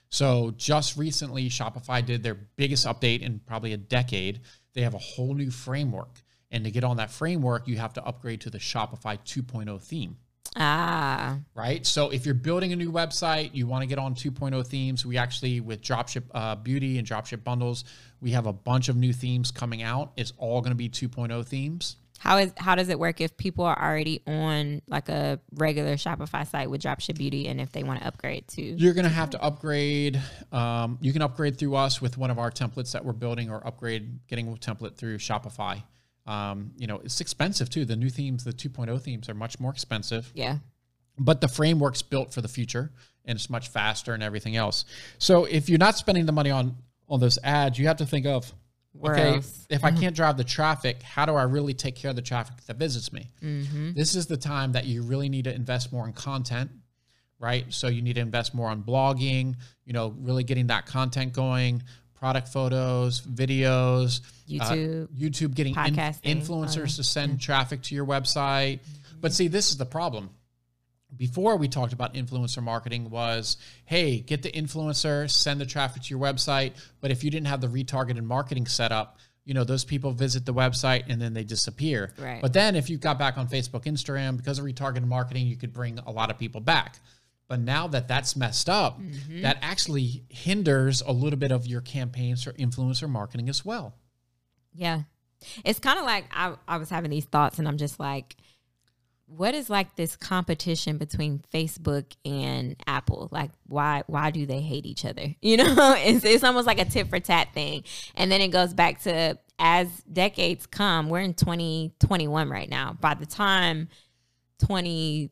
So 0.09 0.51
just 0.57 0.97
recently, 0.97 1.49
Shopify 1.49 2.03
did 2.05 2.23
their 2.23 2.35
biggest 2.35 2.85
update 2.87 3.21
in 3.21 3.39
probably 3.45 3.73
a 3.73 3.77
decade. 3.77 4.41
They 4.73 4.81
have 4.81 4.95
a 4.95 4.99
whole 4.99 5.35
new 5.35 5.51
framework. 5.51 6.21
And 6.51 6.63
to 6.63 6.71
get 6.71 6.83
on 6.83 6.97
that 6.97 7.11
framework, 7.11 7.67
you 7.67 7.77
have 7.77 7.93
to 7.93 8.03
upgrade 8.03 8.41
to 8.41 8.49
the 8.49 8.57
Shopify 8.57 9.19
2.0 9.23 9.79
theme 9.81 10.17
Ah, 10.55 11.37
right? 11.55 11.85
So 11.85 12.09
if 12.09 12.25
you're 12.25 12.33
building 12.35 12.73
a 12.73 12.75
new 12.75 12.91
website, 12.91 13.51
you 13.53 13.67
want 13.67 13.83
to 13.83 13.87
get 13.87 13.99
on 13.99 14.15
2.0 14.15 14.65
themes. 14.65 15.05
We 15.05 15.17
actually, 15.17 15.59
with 15.61 15.81
Dropship 15.81 16.23
uh, 16.33 16.55
Beauty 16.55 16.97
and 16.97 17.07
Dropship 17.07 17.43
Bundles, 17.43 17.85
we 18.19 18.31
have 18.31 18.47
a 18.47 18.53
bunch 18.53 18.89
of 18.89 18.95
new 18.95 19.13
themes 19.13 19.51
coming 19.51 19.83
out. 19.83 20.11
It's 20.17 20.33
all 20.37 20.61
going 20.61 20.71
to 20.71 20.75
be 20.75 20.89
2.0 20.89 21.45
themes. 21.45 21.97
how 22.17 22.37
is 22.37 22.51
how 22.57 22.75
does 22.75 22.89
it 22.89 22.99
work 22.99 23.21
if 23.21 23.37
people 23.37 23.63
are 23.63 23.79
already 23.79 24.21
on 24.27 24.81
like 24.87 25.07
a 25.07 25.39
regular 25.53 25.93
Shopify 25.95 26.45
site 26.49 26.69
with 26.69 26.81
Dropship 26.81 27.17
Beauty 27.17 27.47
and 27.47 27.61
if 27.61 27.71
they 27.71 27.83
want 27.83 28.01
to 28.01 28.07
upgrade 28.07 28.47
to? 28.49 28.61
You're 28.61 28.93
going 28.95 29.05
to 29.05 29.11
have 29.11 29.29
to 29.31 29.41
upgrade. 29.41 30.19
Um, 30.51 30.97
you 30.99 31.13
can 31.13 31.21
upgrade 31.21 31.57
through 31.57 31.75
us 31.75 32.01
with 32.01 32.17
one 32.17 32.31
of 32.31 32.39
our 32.39 32.51
templates 32.51 32.91
that 32.93 33.05
we're 33.05 33.13
building, 33.13 33.49
or 33.51 33.65
upgrade 33.65 34.27
getting 34.27 34.47
a 34.47 34.51
template 34.53 34.95
through 34.97 35.19
Shopify. 35.19 35.83
Um, 36.29 36.71
you 36.77 36.85
know, 36.87 36.97
it's 37.03 37.19
expensive 37.21 37.69
too. 37.69 37.85
The 37.85 37.95
new 37.95 38.09
themes, 38.09 38.43
the 38.43 38.53
2.0 38.53 39.01
themes, 39.01 39.29
are 39.29 39.33
much 39.33 39.59
more 39.59 39.71
expensive. 39.71 40.31
Yeah. 40.35 40.57
but 41.17 41.41
the 41.41 41.47
framework's 41.47 42.01
built 42.03 42.33
for 42.33 42.41
the 42.41 42.47
future 42.47 42.91
and 43.25 43.35
it's 43.37 43.49
much 43.49 43.67
faster 43.69 44.13
and 44.13 44.21
everything 44.23 44.55
else. 44.55 44.85
So 45.17 45.45
if 45.45 45.67
you're 45.69 45.79
not 45.79 45.97
spending 45.97 46.25
the 46.25 46.31
money 46.31 46.51
on 46.51 46.75
on 47.09 47.19
those 47.19 47.39
ads, 47.43 47.79
you 47.79 47.87
have 47.87 47.97
to 47.97 48.05
think 48.05 48.25
of 48.27 48.53
Where 48.93 49.13
okay, 49.13 49.35
else? 49.37 49.65
if 49.69 49.83
I 49.83 49.91
can't 49.91 50.15
drive 50.15 50.37
the 50.37 50.43
traffic, 50.43 51.01
how 51.01 51.25
do 51.25 51.33
I 51.33 51.43
really 51.43 51.73
take 51.73 51.95
care 51.95 52.11
of 52.11 52.15
the 52.15 52.21
traffic 52.21 52.55
that 52.67 52.77
visits 52.77 53.11
me? 53.11 53.31
This 53.95 54.13
is 54.15 54.27
the 54.27 54.37
time 54.37 54.73
that 54.73 54.85
you 54.85 55.01
really 55.01 55.27
need 55.29 55.45
to 55.45 55.53
invest 55.53 55.91
more 55.91 56.05
in 56.05 56.13
content, 56.13 56.69
right? 57.39 57.65
So 57.69 57.87
you 57.87 58.01
need 58.03 58.13
to 58.13 58.21
invest 58.21 58.53
more 58.53 58.69
on 58.69 58.83
blogging, 58.83 59.55
you 59.85 59.93
know, 59.93 60.13
really 60.19 60.43
getting 60.43 60.67
that 60.67 60.85
content 60.85 61.33
going, 61.33 61.81
product 62.19 62.49
photos, 62.49 63.21
videos, 63.21 64.21
uh, 64.59 64.69
YouTube, 64.69 65.07
YouTube 65.07 65.55
getting 65.55 65.75
in- 65.75 65.95
influencers 65.95 66.97
to 66.97 67.03
send 67.03 67.39
traffic 67.39 67.81
to 67.83 67.95
your 67.95 68.05
website. 68.05 68.79
But 69.21 69.33
see, 69.33 69.47
this 69.47 69.69
is 69.69 69.77
the 69.77 69.85
problem. 69.85 70.29
Before 71.15 71.55
we 71.55 71.67
talked 71.67 71.93
about 71.93 72.13
influencer 72.13 72.61
marketing 72.61 73.09
was, 73.09 73.57
hey, 73.85 74.19
get 74.19 74.43
the 74.43 74.51
influencer, 74.51 75.29
send 75.29 75.59
the 75.59 75.65
traffic 75.65 76.03
to 76.03 76.09
your 76.09 76.19
website. 76.19 76.73
But 77.01 77.09
if 77.09 77.23
you 77.23 77.31
didn't 77.31 77.47
have 77.47 77.61
the 77.61 77.67
retargeted 77.67 78.23
marketing 78.23 78.67
set 78.67 78.91
up, 78.91 79.17
you 79.45 79.55
know, 79.55 79.63
those 79.63 79.83
people 79.83 80.11
visit 80.11 80.45
the 80.45 80.53
website 80.53 81.05
and 81.07 81.19
then 81.19 81.33
they 81.33 81.43
disappear. 81.43 82.13
Right. 82.19 82.41
But 82.41 82.53
then 82.53 82.75
if 82.75 82.89
you 82.89 82.97
got 82.97 83.17
back 83.17 83.37
on 83.37 83.47
Facebook, 83.47 83.85
Instagram, 83.85 84.37
because 84.37 84.59
of 84.59 84.65
retargeted 84.65 85.07
marketing, 85.07 85.47
you 85.47 85.57
could 85.57 85.73
bring 85.73 85.97
a 85.99 86.11
lot 86.11 86.29
of 86.29 86.37
people 86.37 86.61
back. 86.61 86.99
But 87.49 87.59
now 87.59 87.87
that 87.89 88.07
that's 88.07 88.35
messed 88.37 88.69
up, 88.69 89.01
Mm-hmm. 89.01 89.41
that 89.41 89.57
actually 89.61 90.23
hinders 90.29 91.01
a 91.01 91.11
little 91.11 91.39
bit 91.39 91.51
of 91.51 91.67
your 91.67 91.81
campaigns 91.81 92.43
for 92.43 92.53
influencer 92.53 93.09
marketing 93.09 93.49
as 93.49 93.65
well. 93.65 93.95
Yeah. 94.73 95.01
It's 95.65 95.79
kind 95.79 95.99
of 95.99 96.05
like 96.05 96.25
I, 96.31 96.53
I 96.67 96.77
was 96.77 96.89
having 96.89 97.11
these 97.11 97.25
thoughts 97.25 97.59
and 97.59 97.67
I'm 97.67 97.77
just 97.77 97.99
like, 97.99 98.35
what 99.25 99.53
is 99.53 99.69
like 99.69 99.95
this 99.95 100.15
competition 100.15 100.97
between 100.97 101.43
Facebook 101.53 102.05
and 102.25 102.75
Apple? 102.87 103.29
Like 103.31 103.51
why 103.67 104.03
why 104.07 104.31
do 104.31 104.45
they 104.47 104.59
hate 104.61 104.85
each 104.85 105.05
other? 105.05 105.35
You 105.41 105.57
know, 105.57 105.95
it's 105.97 106.25
it's 106.25 106.43
almost 106.43 106.65
like 106.67 106.79
a 106.79 106.85
tit 106.85 107.07
for 107.09 107.19
tat 107.19 107.49
thing. 107.53 107.83
And 108.15 108.31
then 108.31 108.41
it 108.41 108.47
goes 108.49 108.73
back 108.73 109.01
to 109.03 109.37
as 109.59 109.87
decades 110.11 110.65
come, 110.65 111.09
we're 111.09 111.19
in 111.19 111.33
2021 111.33 112.49
right 112.49 112.69
now. 112.69 112.95
By 112.99 113.13
the 113.13 113.25
time 113.25 113.89
20 114.65 115.29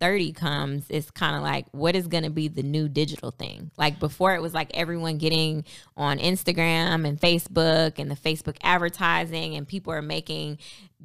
30 0.00 0.32
comes, 0.32 0.86
it's 0.88 1.10
kind 1.10 1.36
of 1.36 1.42
like 1.42 1.66
what 1.72 1.96
is 1.96 2.06
going 2.06 2.24
to 2.24 2.30
be 2.30 2.48
the 2.48 2.62
new 2.62 2.88
digital 2.88 3.30
thing? 3.30 3.70
Like 3.76 3.98
before, 3.98 4.34
it 4.34 4.42
was 4.42 4.54
like 4.54 4.70
everyone 4.74 5.18
getting 5.18 5.64
on 5.96 6.18
Instagram 6.18 7.06
and 7.06 7.20
Facebook 7.20 7.98
and 7.98 8.10
the 8.10 8.16
Facebook 8.16 8.56
advertising, 8.62 9.54
and 9.54 9.66
people 9.66 9.92
are 9.92 10.02
making 10.02 10.58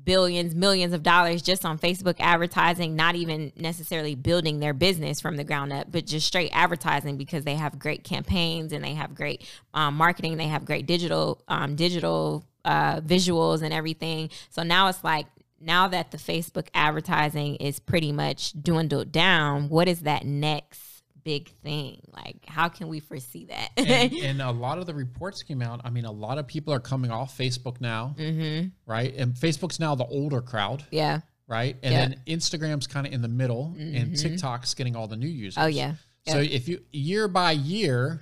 billions, 0.04 0.56
millions 0.56 0.94
of 0.94 1.04
dollars 1.04 1.42
just 1.42 1.65
on 1.65 1.78
Facebook 1.78 2.15
advertising, 2.20 2.96
not 2.96 3.15
even 3.15 3.52
necessarily 3.56 4.15
building 4.15 4.60
their 4.60 4.74
business 4.74 5.20
from 5.20 5.38
the 5.38 5.44
ground 5.44 5.72
up, 5.72 5.92
but 5.92 6.06
just 6.06 6.28
straight 6.28 6.50
advertising 6.54 7.18
because 7.18 7.44
they 7.44 7.56
have 7.56 7.78
great 7.80 8.04
campaigns 8.04 8.74
and 8.74 8.84
they 8.84 8.94
have 8.94 9.15
great 9.15 9.46
um, 9.74 9.96
marketing, 9.96 10.38
they 10.38 10.48
have 10.48 10.65
great 10.65 10.86
digital, 10.86 11.42
um, 11.48 11.76
digital 11.76 12.46
uh, 12.65 13.02
visuals 13.02 13.62
and 13.62 13.74
everything. 13.74 14.30
So 14.50 14.63
now 14.63 14.88
it's 14.88 15.04
like, 15.04 15.28
now 15.62 15.88
that 15.88 16.12
the 16.12 16.17
Facebook 16.17 16.67
advertising 16.74 17.56
is 17.58 17.80
pretty 17.80 18.12
much 18.12 18.54
dwindled 18.54 19.12
down, 19.12 19.69
what 19.69 19.88
is 19.88 20.02
that 20.02 20.26
next 20.26 21.04
big 21.24 21.50
thing? 21.63 22.02
Like, 22.12 22.45
how 22.47 22.67
can 22.69 22.88
we 22.88 23.00
foresee 23.00 23.45
that? 23.45 23.69
and, 23.78 24.12
and 24.24 24.41
a 24.41 24.52
lot 24.52 24.78
of 24.78 24.86
the 24.86 24.93
reports 24.93 25.43
came 25.43 25.62
out. 25.62 25.82
I 25.84 25.89
mean, 25.89 26.06
a 26.06 26.12
lot 26.12 26.38
of 26.38 26.47
people 26.47 26.74
are 26.74 26.80
coming 26.80 27.12
off 27.12 27.38
Facebook 27.38 27.80
now, 27.80 28.15
mm-hmm. 28.17 28.69
right? 28.86 29.13
And 29.15 29.34
Facebook's 29.34 29.80
now 29.80 29.95
the 29.95 30.06
older 30.06 30.41
crowd, 30.41 30.84
Yeah. 30.91 31.21
right? 31.47 31.76
And 31.84 31.93
Yeah. 31.93 32.08
then 32.08 32.21
Instagram's 32.28 32.88
kind 32.88 33.06
of 33.06 33.13
in 33.13 33.21
the 33.21 33.28
middle, 33.28 33.76
and 33.78 34.17
TikTok's 34.17 34.74
getting 34.74 34.95
all 34.95 35.08
the 35.08 35.17
new 35.17 35.28
users. 35.28 35.58
Oh 35.62 35.67
yeah. 35.67 35.95
So 36.28 36.39
if 36.39 36.67
you 36.67 36.82
year 36.91 37.28
by 37.28 37.52
year, 37.52 38.21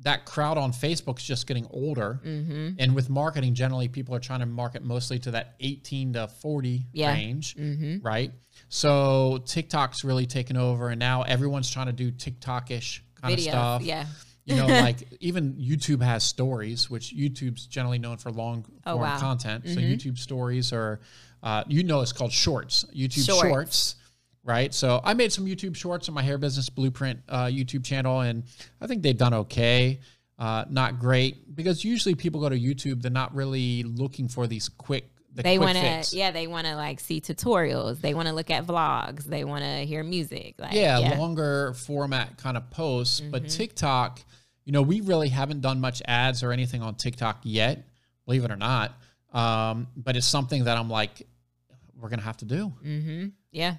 that 0.00 0.26
crowd 0.26 0.58
on 0.58 0.72
Facebook's 0.72 1.24
just 1.24 1.46
getting 1.46 1.66
older, 1.70 2.20
Mm-hmm. 2.24 2.70
and 2.78 2.94
with 2.94 3.08
marketing, 3.08 3.54
generally 3.54 3.88
people 3.88 4.14
are 4.14 4.20
trying 4.20 4.40
to 4.40 4.46
market 4.46 4.82
mostly 4.84 5.18
to 5.20 5.30
that 5.32 5.54
18 5.60 6.12
to 6.14 6.28
40 6.28 6.84
Yeah. 6.92 7.12
range, 7.12 7.56
Mm-hmm. 7.56 8.06
right? 8.06 8.30
So 8.68 9.42
TikTok's 9.46 10.04
really 10.04 10.26
taken 10.26 10.56
over, 10.56 10.88
and 10.90 10.98
now 10.98 11.22
everyone's 11.22 11.70
trying 11.70 11.86
to 11.86 11.92
do 11.92 12.10
TikTok-ish 12.10 13.02
kind 13.20 13.34
Video. 13.36 13.52
of 13.52 13.80
stuff. 13.80 13.82
Yeah. 13.82 14.06
You 14.44 14.56
know, 14.56 14.66
like 14.82 14.98
even 15.20 15.54
YouTube 15.54 16.02
has 16.02 16.24
stories, 16.24 16.90
which 16.90 17.14
YouTube's 17.14 17.66
generally 17.66 17.98
known 17.98 18.16
for 18.18 18.30
long 18.30 18.62
form 18.62 18.78
Oh, 18.86 18.96
wow. 18.96 19.18
content. 19.18 19.64
So 19.66 19.76
Mhm. 19.80 19.92
YouTube 19.96 20.18
stories 20.18 20.72
are, 20.72 21.00
uh, 21.42 21.64
you 21.68 21.82
know, 21.84 22.00
it's 22.00 22.12
called 22.12 22.32
shorts. 22.32 22.84
YouTube 22.94 23.24
Shorts. 23.26 23.40
shorts. 23.48 23.94
Right? 24.46 24.72
So 24.72 25.00
I 25.04 25.12
made 25.12 25.32
some 25.32 25.44
YouTube 25.44 25.76
shorts 25.76 26.08
on 26.08 26.14
my 26.14 26.22
hair 26.22 26.38
business 26.38 26.70
blueprint 26.70 27.20
uh, 27.28 27.46
YouTube 27.46 27.84
channel, 27.84 28.20
and 28.20 28.44
I 28.80 28.86
think 28.86 29.02
they've 29.02 29.16
done 29.16 29.34
okay. 29.34 30.00
Uh, 30.38 30.66
not 30.68 30.98
great 30.98 31.56
because 31.56 31.82
usually 31.82 32.14
people 32.14 32.40
go 32.42 32.48
to 32.50 32.58
YouTube, 32.58 33.00
they're 33.00 33.10
not 33.10 33.34
really 33.34 33.82
looking 33.82 34.28
for 34.28 34.46
these 34.46 34.68
quick. 34.68 35.08
The 35.34 35.42
They 35.42 35.58
want 35.58 35.76
to, 35.78 36.16
yeah, 36.16 36.30
they 36.30 36.46
want 36.46 36.66
to 36.66 36.76
like 36.76 37.00
see 37.00 37.20
tutorials. 37.20 38.00
They 38.00 38.14
want 38.14 38.28
to 38.28 38.34
look 38.34 38.50
at 38.50 38.66
vlogs. 38.66 39.24
They 39.24 39.44
want 39.44 39.64
to 39.64 39.84
hear 39.86 40.02
music. 40.04 40.54
Like, 40.58 40.74
yeah, 40.74 40.98
yeah, 40.98 41.18
longer 41.18 41.72
format 41.74 42.36
kind 42.38 42.56
of 42.56 42.70
posts. 42.70 43.20
But 43.20 43.44
Mhm. 43.44 43.56
TikTok, 43.56 44.20
you 44.64 44.72
know, 44.72 44.82
we 44.82 45.00
really 45.00 45.28
haven't 45.30 45.60
done 45.62 45.80
much 45.80 46.02
ads 46.06 46.42
or 46.42 46.52
anything 46.52 46.82
on 46.82 46.94
TikTok 46.96 47.40
yet, 47.42 47.86
believe 48.26 48.44
it 48.44 48.50
or 48.50 48.56
not. 48.56 48.92
Um, 49.32 49.88
but 49.96 50.16
it's 50.16 50.26
something 50.26 50.64
that 50.64 50.76
I'm 50.76 50.90
like, 50.90 51.26
we're 51.98 52.10
gonna 52.10 52.22
have 52.22 52.36
to 52.38 52.44
do. 52.44 52.72
Mm-hmm. 52.84 53.26
Yeah. 53.52 53.76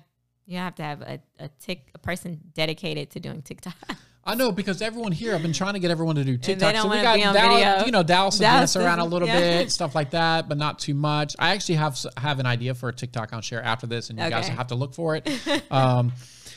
You 0.47 0.57
have 0.57 0.75
to 0.75 0.83
have 0.83 1.01
a, 1.01 1.19
a 1.39 1.49
tick 1.60 1.89
a 1.93 1.97
person 1.97 2.39
dedicated 2.53 3.12
to 3.12 3.19
doing 3.19 3.41
TikTok. 3.41 3.75
I 4.23 4.36
know 4.36 4.51
because 4.51 4.81
everyone 4.81 5.12
here, 5.12 5.36
I've 5.36 5.41
been 5.41 5.53
trying 5.53 5.73
to 5.73 5.79
get 5.79 5.91
everyone 5.91 6.15
to 6.15 6.23
do 6.23 6.33
they 6.33 6.53
TikTok. 6.53 6.73
don't 6.73 6.83
So 6.83 6.89
we 6.89 7.01
got 7.01 7.15
be 7.15 7.23
on 7.23 7.33
Dallas, 7.33 7.63
video. 7.63 7.86
you 7.86 7.91
know, 7.91 8.03
Dallas 8.03 8.36
and 8.36 8.41
Dallas 8.41 8.73
dance 8.73 8.75
around 8.75 8.99
a 8.99 9.05
little 9.05 9.27
yeah. 9.27 9.39
bit, 9.39 9.71
stuff 9.71 9.93
like 9.93 10.12
that, 10.12 10.49
but 10.49 10.57
not 10.57 10.79
too 10.79 10.93
much. 10.93 11.36
I 11.39 11.51
actually 11.51 11.75
have 11.75 11.97
have 12.17 12.39
an 12.39 12.45
idea 12.45 12.75
for 12.75 12.89
a 12.89 12.93
TikTok 12.93 13.31
I'll 13.31 13.41
share 13.41 13.63
after 13.63 13.88
this, 13.88 14.10
and 14.10 14.19
you 14.19 14.29
guys 14.29 14.47
have 14.47 14.67
to 14.67 14.75
look 14.75 14.93
for 14.93 15.15
it. 15.15 15.29
um, 15.71 16.12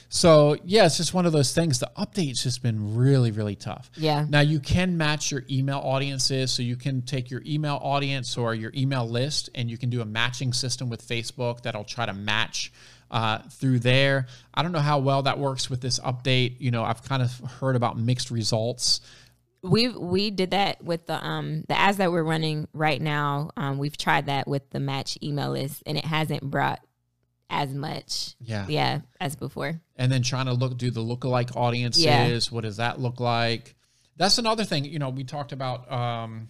so 0.09 0.57
yeah, 0.65 0.87
it's 0.87 0.97
just 0.97 1.15
one 1.15 1.27
of 1.27 1.33
those 1.33 1.53
things. 1.53 1.79
The 1.79 1.91
update's 1.97 2.43
just 2.43 2.61
been 2.61 2.97
really, 2.97 3.31
really 3.31 3.55
tough. 3.55 3.89
yeah. 3.97 4.27
Now 4.29 4.41
you 4.41 4.59
can 4.59 4.97
match 4.97 5.31
your 5.31 5.45
email 5.49 5.79
audiences, 5.79 6.51
so 6.51 6.63
you 6.63 6.75
can 6.75 7.03
take 7.03 7.31
your 7.31 7.43
email 7.47 7.79
audience 7.81 8.37
or 8.37 8.53
your 8.53 8.73
email 8.75 9.09
list, 9.09 9.49
and 9.55 9.71
you 9.71 9.79
can 9.79 9.91
do 9.91 10.01
a 10.01 10.05
matching 10.05 10.53
system 10.53 10.89
with 10.89 11.07
Facebook 11.07 11.63
that'll 11.63 11.85
try 11.85 12.07
to 12.07 12.13
match 12.13 12.73
uh, 13.11 13.39
through 13.51 13.81
there. 13.81 14.27
I 14.55 14.63
don't 14.63 14.73
know 14.73 14.79
how 14.81 14.99
well 15.01 15.23
that 15.23 15.39
works 15.39 15.69
with 15.69 15.81
this 15.81 15.99
update. 16.01 16.57
You 16.61 16.71
know, 16.71 16.85
I've 16.85 17.03
kind 17.03 17.23
of 17.23 17.37
heard 17.39 17.77
about 17.77 17.99
mixed 17.99 18.31
results. 18.31 19.01
we 19.63 19.89
we 19.89 20.31
did 20.31 20.53
that 20.53 20.83
with 20.83 21.07
the 21.07 21.23
um 21.27 21.65
the 21.69 21.79
ads 21.79 21.99
that 21.99 22.11
we're 22.13 22.23
running 22.23 22.67
right 22.73 23.01
now. 23.01 23.51
Um, 23.57 23.79
we've 23.79 23.97
tried 23.97 24.27
that 24.27 24.49
with 24.49 24.69
the 24.71 24.81
match 24.81 25.19
email 25.23 25.51
list, 25.51 25.83
and 25.87 25.99
it 25.99 26.05
hasn't 26.05 26.43
brought 26.43 26.81
as 27.53 27.75
much, 27.75 28.37
Yeah. 28.41 28.65
yeah, 28.69 29.01
as 29.21 29.35
before. 29.35 29.81
And 29.97 30.11
then 30.13 30.23
trying 30.23 30.47
to 30.47 30.53
look 30.53 30.79
do 30.79 30.91
the 30.93 31.01
lookalike 31.03 31.57
audiences. 31.57 32.05
Yeah. 32.05 32.39
What 32.51 32.63
does 32.63 32.77
that 32.77 33.01
look 33.01 33.19
like? 33.19 33.75
That's 34.17 34.39
another 34.39 34.65
thing. 34.65 34.85
You 34.85 34.99
know, 35.01 35.11
we 35.11 35.25
talked 35.25 35.51
about. 35.53 35.91
Um, 35.91 36.49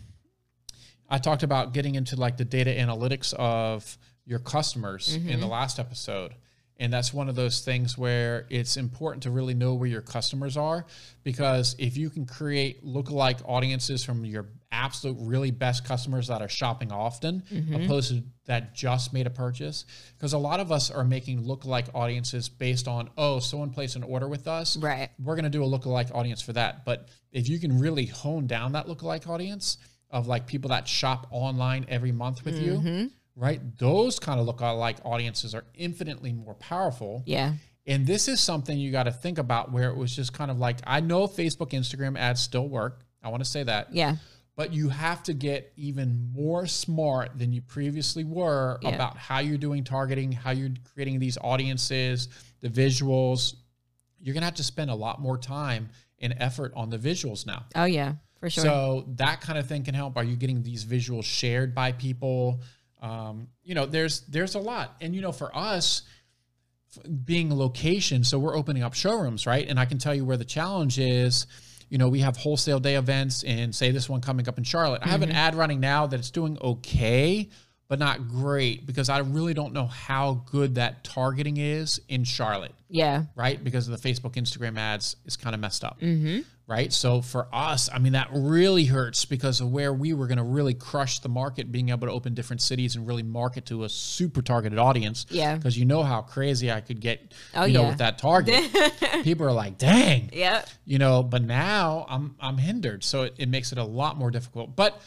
I 1.09 1.18
talked 1.18 1.42
about 1.42 1.73
getting 1.73 1.94
into 1.96 2.16
like 2.16 2.37
the 2.37 2.44
data 2.44 2.70
analytics 2.70 3.33
of 3.35 3.96
your 4.31 4.38
customers 4.38 5.16
in 5.16 5.27
the 5.27 5.33
mm-hmm. 5.33 5.47
last 5.47 5.81
episode. 5.81 6.37
And 6.79 6.90
that's 6.90 7.12
one 7.12 7.29
of 7.29 7.35
those 7.35 7.61
things 7.61 7.99
where 7.99 8.47
it's 8.49 8.79
important 8.79 9.25
to 9.25 9.31
really 9.31 9.53
know 9.53 9.75
where 9.75 9.88
your 9.88 10.01
customers 10.01 10.57
are 10.57 10.87
because 11.25 11.77
if 11.79 11.99
you 11.99 12.09
can 12.09 12.25
create 12.25 12.87
lookalike 12.87 13.43
audiences 13.45 14.03
from 14.03 14.25
your 14.25 14.47
absolute 14.73 15.19
really 15.21 15.51
best 15.51 15.85
customers 15.85 16.29
that 16.29 16.40
are 16.40 16.49
shopping 16.49 16.90
often, 16.90 17.43
mm-hmm. 17.53 17.75
opposed 17.75 18.11
to 18.11 18.23
that 18.47 18.73
just 18.75 19.12
made 19.12 19.27
a 19.27 19.31
purchase, 19.31 19.85
because 20.16 20.33
a 20.33 20.38
lot 20.38 20.59
of 20.59 20.73
us 20.73 20.90
are 20.90 21.05
making 21.05 21.45
lookalike 21.45 21.88
audiences 21.93 22.49
based 22.49 22.88
on, 22.88 23.11
oh, 23.19 23.40
someone 23.40 23.71
placed 23.71 23.97
an 23.97 24.05
order 24.05 24.29
with 24.29 24.49
us. 24.49 24.77
Right. 24.77 25.11
We're 25.23 25.35
going 25.35 25.45
to 25.45 25.51
do 25.51 25.64
a 25.64 25.66
lookalike 25.66 26.14
audience 26.14 26.40
for 26.40 26.55
that. 26.55 26.87
But 26.87 27.09
if 27.31 27.49
you 27.49 27.59
can 27.59 27.79
really 27.79 28.07
hone 28.07 28.47
down 28.47 28.73
that 28.73 28.87
lookalike 28.87 29.29
audience 29.29 29.77
of 30.09 30.29
like 30.29 30.47
people 30.47 30.71
that 30.71 30.88
shop 30.88 31.27
online 31.31 31.85
every 31.88 32.12
month 32.12 32.45
with 32.45 32.59
you, 32.59 32.73
mm-hmm. 32.73 33.07
Right? 33.37 33.61
Those 33.79 34.19
kind 34.19 34.40
of 34.40 34.47
lookalike 34.47 34.99
audiences 35.05 35.55
are 35.55 35.64
infinitely 35.75 36.33
more 36.33 36.55
powerful. 36.55 37.23
Yeah. 37.27 37.55
And 37.87 38.07
this 38.07 38.29
is 38.29 38.40
something 38.40 38.77
you 38.79 38.93
got 38.93 39.05
to 39.05 39.12
think 39.12 39.38
about 39.38 39.73
where 39.73 39.90
it 39.90 39.97
was 39.97 40.14
just 40.14 40.33
kind 40.33 40.51
of 40.51 40.59
like, 40.59 40.79
I 40.87 41.01
know 41.01 41.27
Facebook, 41.27 41.71
Instagram 41.71 42.19
ads 42.19 42.40
still 42.40 42.69
work. 42.69 43.05
I 43.23 43.29
want 43.29 43.43
to 43.43 43.49
say 43.49 43.62
that. 43.62 43.93
Yeah. 43.95 44.16
But 44.57 44.73
you 44.75 44.90
have 44.90 45.23
to 45.25 45.33
get 45.33 45.73
even 45.77 46.31
more 46.35 46.66
smart 46.66 47.38
than 47.38 47.53
you 47.53 47.62
previously 47.62 48.25
were 48.25 48.79
Yeah. 48.83 48.90
about 48.90 49.16
how 49.16 49.38
you're 49.38 49.57
doing 49.59 49.85
targeting, 49.85 50.33
how 50.33 50.51
you're 50.51 50.71
creating 50.93 51.19
these 51.19 51.38
audiences, 51.38 52.29
the 52.61 52.69
visuals. 52.69 53.55
You're 54.21 54.35
going 54.35 54.43
to 54.43 54.47
have 54.47 54.55
to 54.57 54.62
spend 54.64 54.90
a 54.90 54.95
lot 54.95 55.21
more 55.21 55.38
time 55.38 55.88
and 56.19 56.35
effort 56.38 56.73
on 56.77 56.90
the 56.90 56.99
visuals 56.99 57.47
now. 57.47 57.64
Oh 57.75 57.85
yeah. 57.85 58.14
For 58.40 58.51
sure. 58.51 58.64
So 58.64 59.05
that 59.16 59.40
kind 59.40 59.59
of 59.59 59.66
thing 59.66 59.85
can 59.85 59.95
help. 59.95 60.16
Are 60.19 60.25
you 60.25 60.37
getting 60.37 60.62
these 60.62 60.85
visuals 60.85 61.25
shared 61.25 61.75
by 61.75 61.93
people? 61.93 62.61
Um, 63.01 63.49
you 63.63 63.75
know, 63.75 63.87
there's 63.87 64.21
there's 64.23 64.55
a 64.55 64.59
lot, 64.59 64.97
and 65.01 65.15
you 65.15 65.23
know, 65.23 65.33
for 65.33 65.55
us 65.57 66.03
being 67.25 67.51
a 67.51 67.55
location, 67.55 68.25
so 68.25 68.39
we're 68.39 68.57
opening 68.57 68.83
up 68.83 68.95
showrooms, 68.95 69.47
right? 69.47 69.67
And 69.67 69.79
I 69.79 69.85
can 69.85 69.99
tell 69.99 70.15
you 70.15 70.25
where 70.25 70.37
the 70.37 70.45
challenge 70.45 70.99
is. 70.99 71.47
You 71.89 71.99
know, 71.99 72.09
we 72.09 72.21
have 72.21 72.37
wholesale 72.37 72.79
day 72.79 72.95
events, 72.97 73.43
and 73.43 73.75
say 73.75 73.91
this 73.91 74.09
one 74.09 74.21
coming 74.21 74.49
up 74.49 74.59
in 74.59 74.65
Charlotte. 74.65 75.03
I 75.05 75.09
have 75.09 75.23
an 75.23 75.33
ad 75.33 75.57
running 75.57 75.81
now 75.81 76.07
that 76.07 76.21
it's 76.21 76.31
doing 76.31 76.57
okay, 76.63 77.49
but 77.90 77.98
not 77.98 78.29
great 78.29 78.87
because 78.87 79.09
I 79.09 79.18
really 79.18 79.53
don't 79.53 79.72
know 79.74 79.87
how 79.87 80.44
good 80.50 80.76
that 80.76 81.03
targeting 81.03 81.57
is 81.57 82.00
in 82.09 82.22
Charlotte 82.24 82.72
yeah. 82.88 83.24
right? 83.37 83.62
Because 83.62 83.88
of 83.88 84.00
the 84.00 84.09
Facebook, 84.12 84.35
Instagram 84.35 84.79
ads 84.79 85.16
is 85.26 85.37
kind 85.37 85.55
of 85.55 85.61
messed 85.61 85.83
up, 85.85 86.00
Mm-hmm. 86.00 86.40
right? 86.68 86.92
So 86.92 87.20
for 87.20 87.48
us, 87.53 87.88
I 87.92 87.98
mean, 87.98 88.12
that 88.14 88.29
really 88.33 88.85
hurts 88.85 89.24
because 89.24 89.61
of 89.61 89.70
where 89.72 89.92
we 89.92 90.12
were 90.12 90.26
going 90.29 90.38
to 90.38 90.44
really 90.44 90.74
crush 90.74 91.18
the 91.20 91.29
market, 91.29 91.70
being 91.72 91.88
able 91.88 92.07
to 92.07 92.12
open 92.12 92.35
different 92.35 92.62
cities 92.62 92.94
and 92.96 93.07
really 93.09 93.22
market 93.24 93.66
to 93.66 93.83
a 93.85 93.88
super 93.88 94.40
targeted 94.42 94.79
audience. 94.79 95.26
Yeah. 95.31 95.57
Because 95.57 95.76
you 95.79 95.85
know 95.85 96.03
how 96.05 96.22
crazy 96.22 96.70
I 96.70 96.81
could 96.81 97.00
get, 97.00 97.33
Oh, 97.57 97.64
you 97.64 97.74
know, 97.74 97.83
yeah. 97.83 97.88
with 97.88 97.98
that 97.98 98.18
target. 98.18 98.70
People 99.24 99.46
are 99.46 99.53
like, 99.53 99.79
dang, 99.79 100.31
Yeah. 100.33 100.64
you 100.85 100.98
know, 100.98 101.22
but 101.24 101.42
now 101.42 102.07
I'm 102.09 102.37
I'm 102.40 102.59
hindered. 102.59 103.03
So 103.05 103.22
it, 103.24 103.35
it 103.38 103.48
makes 103.48 103.72
it 103.72 103.79
a 103.79 103.85
lot 103.85 104.16
more 104.16 104.31
difficult. 104.31 104.74
But 104.76 105.00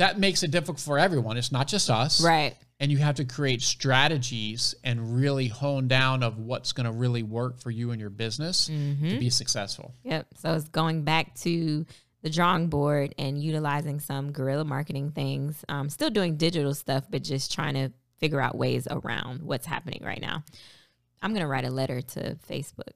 that 0.00 0.18
makes 0.18 0.42
it 0.42 0.50
difficult 0.50 0.80
for 0.80 0.98
everyone. 0.98 1.36
It's 1.36 1.52
not 1.52 1.68
just 1.68 1.90
us 1.90 2.22
Right. 2.22 2.56
and 2.80 2.90
you 2.90 2.98
have 2.98 3.16
to 3.16 3.24
create 3.24 3.60
strategies 3.62 4.74
and 4.82 5.14
really 5.16 5.48
hone 5.48 5.88
down 5.88 6.22
of 6.22 6.38
what's 6.38 6.72
going 6.72 6.86
to 6.86 6.92
really 6.92 7.22
work 7.22 7.58
for 7.60 7.70
you 7.70 7.90
and 7.90 8.00
your 8.00 8.08
business 8.10 8.66
to 8.66 8.72
be 8.72 9.28
successful. 9.30 9.94
Yep. 10.04 10.26
So 10.38 10.54
it's 10.54 10.68
going 10.68 11.02
back 11.02 11.34
to 11.40 11.84
the 12.22 12.30
drawing 12.30 12.68
board 12.68 13.14
and 13.18 13.42
utilizing 13.42 14.00
some 14.00 14.32
guerrilla 14.32 14.64
marketing 14.64 15.10
things. 15.12 15.64
Um, 15.68 15.88
still 15.90 16.10
doing 16.10 16.36
digital 16.36 16.74
stuff, 16.74 17.04
but 17.10 17.22
just 17.22 17.52
trying 17.52 17.74
to 17.74 17.90
figure 18.18 18.40
out 18.40 18.56
ways 18.56 18.86
around 18.90 19.42
what's 19.42 19.66
happening 19.66 20.02
right 20.04 20.20
now. 20.20 20.44
I'm 21.22 21.32
gonna 21.34 21.46
write 21.48 21.64
a 21.66 21.70
letter 21.70 22.00
to 22.00 22.36
Facebook. 22.48 22.92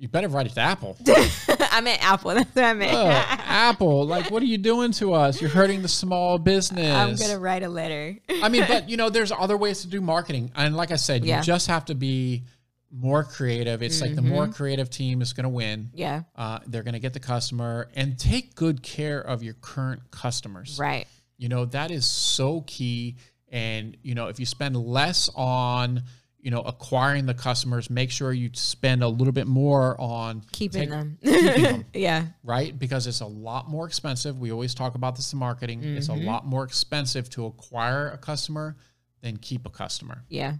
You 0.00 0.08
better 0.08 0.28
write 0.28 0.46
it 0.46 0.54
to 0.54 0.60
Apple. 0.60 0.96
I 1.06 1.82
meant 1.82 2.02
Apple. 2.02 2.32
That's 2.32 2.54
what 2.54 2.64
I 2.64 2.72
meant. 2.72 2.94
Oh, 2.94 3.06
Apple, 3.06 4.06
like 4.06 4.30
what 4.30 4.42
are 4.42 4.46
you 4.46 4.56
doing 4.56 4.92
to 4.92 5.12
us? 5.12 5.42
You're 5.42 5.50
hurting 5.50 5.82
the 5.82 5.88
small 5.88 6.38
business. 6.38 6.96
I'm 6.96 7.16
gonna 7.16 7.38
write 7.38 7.62
a 7.62 7.68
letter. 7.68 8.16
I 8.42 8.48
mean, 8.48 8.64
but 8.66 8.88
you 8.88 8.96
know, 8.96 9.10
there's 9.10 9.30
other 9.30 9.58
ways 9.58 9.82
to 9.82 9.88
do 9.88 10.00
marketing. 10.00 10.52
And 10.56 10.74
like 10.74 10.90
I 10.90 10.96
said, 10.96 11.22
Yeah. 11.22 11.36
you 11.36 11.42
just 11.44 11.66
have 11.66 11.84
to 11.84 11.94
be 11.94 12.44
more 12.90 13.24
creative. 13.24 13.82
It's 13.82 14.00
like 14.00 14.14
the 14.14 14.22
more 14.22 14.48
creative 14.48 14.88
team 14.88 15.20
is 15.20 15.34
going 15.34 15.44
to 15.44 15.50
win. 15.50 15.90
yeah. 15.94 16.22
Uh, 16.34 16.60
they're 16.66 16.82
going 16.82 16.94
to 16.94 16.98
get 16.98 17.12
the 17.12 17.20
customer 17.20 17.88
and 17.94 18.18
take 18.18 18.54
good 18.54 18.82
care 18.82 19.20
of 19.20 19.42
your 19.42 19.54
current 19.54 20.10
customers. 20.10 20.78
Right. 20.80 21.06
You 21.36 21.48
know, 21.50 21.66
that 21.66 21.90
is 21.90 22.04
so 22.06 22.62
key. 22.62 23.16
And, 23.52 23.96
you 24.02 24.14
know, 24.14 24.26
if 24.28 24.40
you 24.40 24.46
spend 24.46 24.76
less 24.76 25.28
on, 25.36 26.02
you 26.42 26.50
know, 26.50 26.60
acquiring 26.62 27.26
the 27.26 27.34
customers, 27.34 27.90
make 27.90 28.10
sure 28.10 28.32
you 28.32 28.50
spend 28.54 29.02
a 29.02 29.08
little 29.08 29.32
bit 29.32 29.46
more 29.46 30.00
on 30.00 30.42
Keeping 30.52 30.80
take- 30.80 30.90
them. 30.90 31.18
keeping 31.22 31.62
them, 31.62 31.84
yeah. 31.92 32.26
right? 32.42 32.78
Because 32.78 33.06
it's 33.06 33.20
a 33.20 33.26
lot 33.26 33.68
more 33.68 33.86
expensive. 33.86 34.38
We 34.38 34.50
always 34.50 34.74
talk 34.74 34.94
about 34.94 35.16
this 35.16 35.32
in 35.32 35.38
marketing. 35.38 35.84
It's 35.84 36.08
a 36.08 36.14
lot 36.14 36.46
more 36.46 36.64
expensive 36.64 37.28
to 37.30 37.46
acquire 37.46 38.08
a 38.10 38.18
customer 38.18 38.76
than 39.20 39.36
keep 39.36 39.66
a 39.66 39.70
customer. 39.70 40.24
Yeah. 40.30 40.54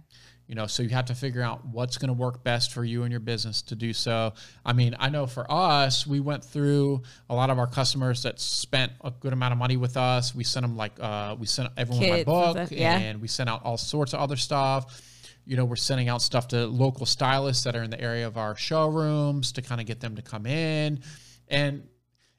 You 0.47 0.55
know, 0.55 0.67
so 0.67 0.83
you 0.83 0.89
have 0.89 1.05
to 1.05 1.15
figure 1.15 1.41
out 1.41 1.65
what's 1.65 1.97
going 1.97 2.09
to 2.09 2.13
work 2.13 2.43
best 2.43 2.73
for 2.73 2.83
you 2.83 3.03
and 3.03 3.11
your 3.11 3.21
business 3.21 3.61
to 3.63 3.75
do 3.75 3.93
so. 3.93 4.33
I 4.65 4.73
mean, 4.73 4.95
I 4.99 5.09
know 5.09 5.25
for 5.25 5.49
us, 5.49 6.05
we 6.05 6.19
went 6.19 6.43
through 6.43 7.03
a 7.29 7.33
lot 7.33 7.49
of 7.49 7.57
our 7.57 7.67
customers 7.67 8.21
that 8.23 8.39
spent 8.39 8.91
a 9.01 9.11
good 9.11 9.31
amount 9.31 9.53
of 9.53 9.57
money 9.59 9.77
with 9.77 9.95
us. 9.95 10.35
We 10.35 10.43
sent 10.43 10.63
them 10.65 10.75
like 10.75 10.91
uh, 10.99 11.37
we 11.39 11.45
sent 11.47 11.69
everyone 11.77 12.03
Kits 12.03 12.27
my 12.27 12.53
book, 12.53 12.67
yeah. 12.69 12.97
and 12.97 13.21
we 13.21 13.29
sent 13.29 13.49
out 13.49 13.63
all 13.63 13.77
sorts 13.77 14.13
of 14.13 14.19
other 14.19 14.35
stuff. 14.35 15.01
You 15.45 15.57
know, 15.57 15.65
we're 15.65 15.75
sending 15.75 16.09
out 16.09 16.21
stuff 16.21 16.49
to 16.49 16.67
local 16.67 17.05
stylists 17.05 17.63
that 17.63 17.75
are 17.75 17.83
in 17.83 17.89
the 17.89 17.99
area 17.99 18.27
of 18.27 18.37
our 18.37 18.55
showrooms 18.55 19.51
to 19.53 19.61
kind 19.61 19.81
of 19.81 19.87
get 19.87 19.99
them 19.99 20.15
to 20.15 20.21
come 20.21 20.45
in. 20.45 21.01
And 21.47 21.87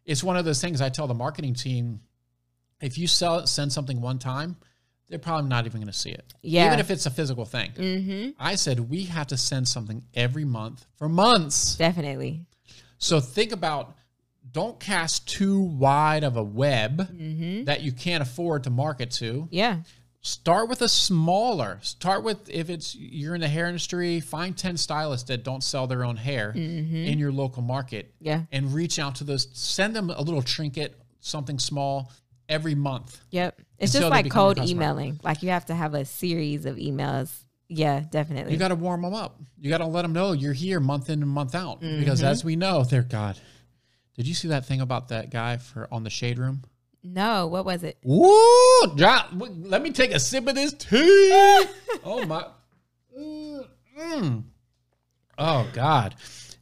it's 0.04 0.22
one 0.22 0.36
of 0.36 0.44
those 0.44 0.60
things 0.60 0.80
I 0.80 0.88
tell 0.88 1.06
the 1.06 1.14
marketing 1.14 1.54
team 1.54 2.00
if 2.80 2.98
you 2.98 3.06
sell 3.06 3.46
send 3.46 3.72
something 3.72 4.00
one 4.00 4.18
time, 4.18 4.56
they're 5.08 5.18
probably 5.18 5.48
not 5.48 5.66
even 5.66 5.80
going 5.80 5.92
to 5.92 5.98
see 5.98 6.10
it. 6.10 6.34
Yeah. 6.42 6.66
Even 6.66 6.80
if 6.80 6.90
it's 6.90 7.06
a 7.06 7.10
physical 7.10 7.44
thing. 7.44 7.70
Mm-hmm. 7.72 8.30
I 8.38 8.56
said 8.56 8.80
we 8.80 9.04
have 9.04 9.28
to 9.28 9.36
send 9.36 9.68
something 9.68 10.02
every 10.14 10.44
month 10.44 10.86
for 10.96 11.08
months. 11.08 11.76
Definitely. 11.76 12.46
So 12.98 13.20
think 13.20 13.52
about 13.52 13.94
don't 14.50 14.78
cast 14.80 15.28
too 15.28 15.60
wide 15.60 16.24
of 16.24 16.36
a 16.36 16.42
web 16.42 16.98
Mm-hmm. 16.98 17.64
that 17.64 17.82
you 17.82 17.92
can't 17.92 18.22
afford 18.22 18.64
to 18.64 18.70
market 18.70 19.10
to. 19.12 19.48
Yeah. 19.50 19.78
Start 20.24 20.68
with 20.68 20.82
a 20.82 20.88
smaller. 20.88 21.80
Start 21.82 22.22
with 22.22 22.48
if 22.48 22.70
it's 22.70 22.94
you're 22.94 23.34
in 23.34 23.40
the 23.40 23.48
hair 23.48 23.66
industry, 23.66 24.20
find 24.20 24.56
10 24.56 24.76
stylists 24.76 25.26
that 25.28 25.42
don't 25.42 25.64
sell 25.64 25.88
their 25.88 26.04
own 26.04 26.16
hair 26.16 26.52
Mm-hmm. 26.56 26.94
in 26.96 27.18
your 27.18 27.32
local 27.32 27.60
market 27.62 28.14
Yeah. 28.20 28.42
and 28.52 28.72
reach 28.72 29.00
out 29.00 29.16
to 29.16 29.24
those 29.24 29.48
send 29.52 29.96
them 29.96 30.10
a 30.10 30.22
little 30.22 30.42
trinket, 30.42 30.96
something 31.18 31.58
small 31.58 32.12
every 32.48 32.76
month. 32.76 33.20
Yep. 33.30 33.60
It's 33.78 33.92
just 33.92 34.08
like 34.08 34.30
cold 34.30 34.58
emailing. 34.58 35.18
Like 35.24 35.42
you 35.42 35.48
have 35.50 35.66
to 35.66 35.74
have 35.74 35.94
a 35.94 36.04
series 36.04 36.66
of 36.66 36.76
emails. 36.76 37.32
Yeah, 37.68 38.04
definitely. 38.08 38.52
You 38.52 38.58
got 38.58 38.68
to 38.68 38.74
warm 38.76 39.02
them 39.02 39.14
up. 39.14 39.40
You 39.58 39.70
got 39.70 39.78
to 39.78 39.86
let 39.86 40.02
them 40.02 40.12
know 40.12 40.32
you're 40.32 40.52
here 40.52 40.78
month 40.78 41.10
in 41.10 41.20
and 41.22 41.30
month 41.30 41.54
out. 41.56 41.80
Because 41.80 42.20
Mm-hmm. 42.20 42.28
as 42.28 42.44
we 42.44 42.54
know, 42.54 42.84
they're 42.84 43.02
God. 43.02 43.38
Did 44.14 44.28
you 44.28 44.34
see 44.34 44.48
that 44.48 44.66
thing 44.66 44.80
about 44.82 45.08
that 45.08 45.30
guy 45.30 45.56
for 45.56 45.88
on 45.90 46.04
the 46.04 46.10
shade 46.10 46.38
room? 46.38 46.62
No, 47.04 47.46
what 47.48 47.64
was 47.64 47.82
it? 47.82 47.98
John, 48.96 49.38
w- 49.38 49.54
let 49.68 49.82
me 49.82 49.90
take 49.90 50.12
a 50.12 50.20
sip 50.20 50.46
of 50.46 50.54
this 50.54 50.72
tea. 50.72 50.96
oh 52.04 52.24
my. 52.26 52.46
Mm, 53.18 53.66
mm. 53.98 54.42
Oh 55.38 55.68
God. 55.72 56.14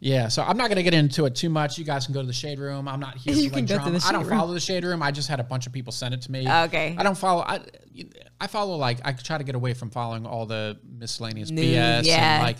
Yeah, 0.02 0.28
so 0.28 0.42
I'm 0.42 0.56
not 0.56 0.68
going 0.68 0.76
to 0.76 0.82
get 0.82 0.94
into 0.94 1.26
it 1.26 1.34
too 1.36 1.50
much. 1.50 1.76
You 1.76 1.84
guys 1.84 2.06
can 2.06 2.14
go 2.14 2.22
to 2.22 2.26
the 2.26 2.32
shade 2.32 2.58
room. 2.58 2.88
I'm 2.88 3.00
not 3.00 3.18
here. 3.18 3.34
You 3.36 3.50
for 3.50 3.56
can 3.56 3.66
go 3.66 3.84
to 3.84 3.90
the 3.90 4.02
I 4.06 4.12
don't 4.12 4.22
room. 4.26 4.30
follow 4.38 4.54
the 4.54 4.60
shade 4.60 4.82
room. 4.82 5.02
I 5.02 5.10
just 5.10 5.28
had 5.28 5.40
a 5.40 5.44
bunch 5.44 5.66
of 5.66 5.74
people 5.74 5.92
send 5.92 6.14
it 6.14 6.22
to 6.22 6.32
me. 6.32 6.50
Okay. 6.50 6.94
I 6.98 7.02
don't 7.02 7.18
follow. 7.18 7.42
I, 7.42 7.60
I 8.40 8.46
follow 8.46 8.76
like 8.76 9.00
I 9.04 9.12
try 9.12 9.36
to 9.36 9.44
get 9.44 9.54
away 9.56 9.74
from 9.74 9.90
following 9.90 10.24
all 10.24 10.46
the 10.46 10.78
miscellaneous 10.88 11.50
News, 11.50 11.66
BS 11.76 12.04
yeah. 12.06 12.36
and 12.36 12.42
like 12.44 12.56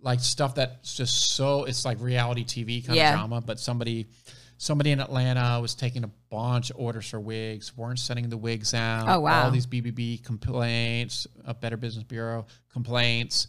like 0.00 0.18
stuff 0.20 0.56
that's 0.56 0.96
just 0.96 1.30
so 1.36 1.62
it's 1.64 1.84
like 1.84 2.00
reality 2.00 2.44
TV 2.44 2.84
kind 2.84 2.96
Yeah. 2.96 3.10
of 3.12 3.18
drama. 3.20 3.40
But 3.40 3.60
somebody 3.60 4.08
somebody 4.56 4.90
in 4.90 5.00
Atlanta 5.00 5.58
was 5.60 5.74
taking 5.74 6.04
a 6.04 6.10
bunch 6.30 6.70
of 6.70 6.76
orders 6.78 7.08
for 7.08 7.20
wigs, 7.20 7.76
weren't 7.76 7.98
sending 7.98 8.28
the 8.28 8.36
wigs 8.36 8.74
out. 8.74 9.06
Oh, 9.08 9.20
wow. 9.20 9.44
All 9.44 9.50
these 9.50 9.66
BBB 9.66 10.24
complaints, 10.24 11.26
a 11.44 11.54
Better 11.54 11.76
Business 11.76 12.04
Bureau 12.04 12.46
complaints. 12.72 13.48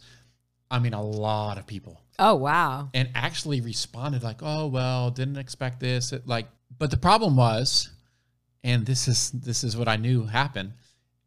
I 0.70 0.78
mean, 0.80 0.94
a 0.94 1.02
lot 1.02 1.58
of 1.58 1.66
people 1.66 2.00
Oh 2.18 2.34
wow. 2.34 2.88
and 2.92 3.08
actually 3.14 3.60
responded 3.60 4.22
like, 4.24 4.38
"Oh 4.42 4.66
well, 4.66 5.10
didn't 5.10 5.36
expect 5.36 5.78
this." 5.78 6.12
It, 6.12 6.26
like, 6.26 6.48
but 6.76 6.90
the 6.90 6.96
problem 6.96 7.36
was, 7.36 7.88
and 8.64 8.84
this 8.84 9.06
is 9.06 9.30
this 9.30 9.62
is 9.62 9.76
what 9.76 9.86
I 9.86 9.94
knew 9.96 10.24
happened. 10.24 10.72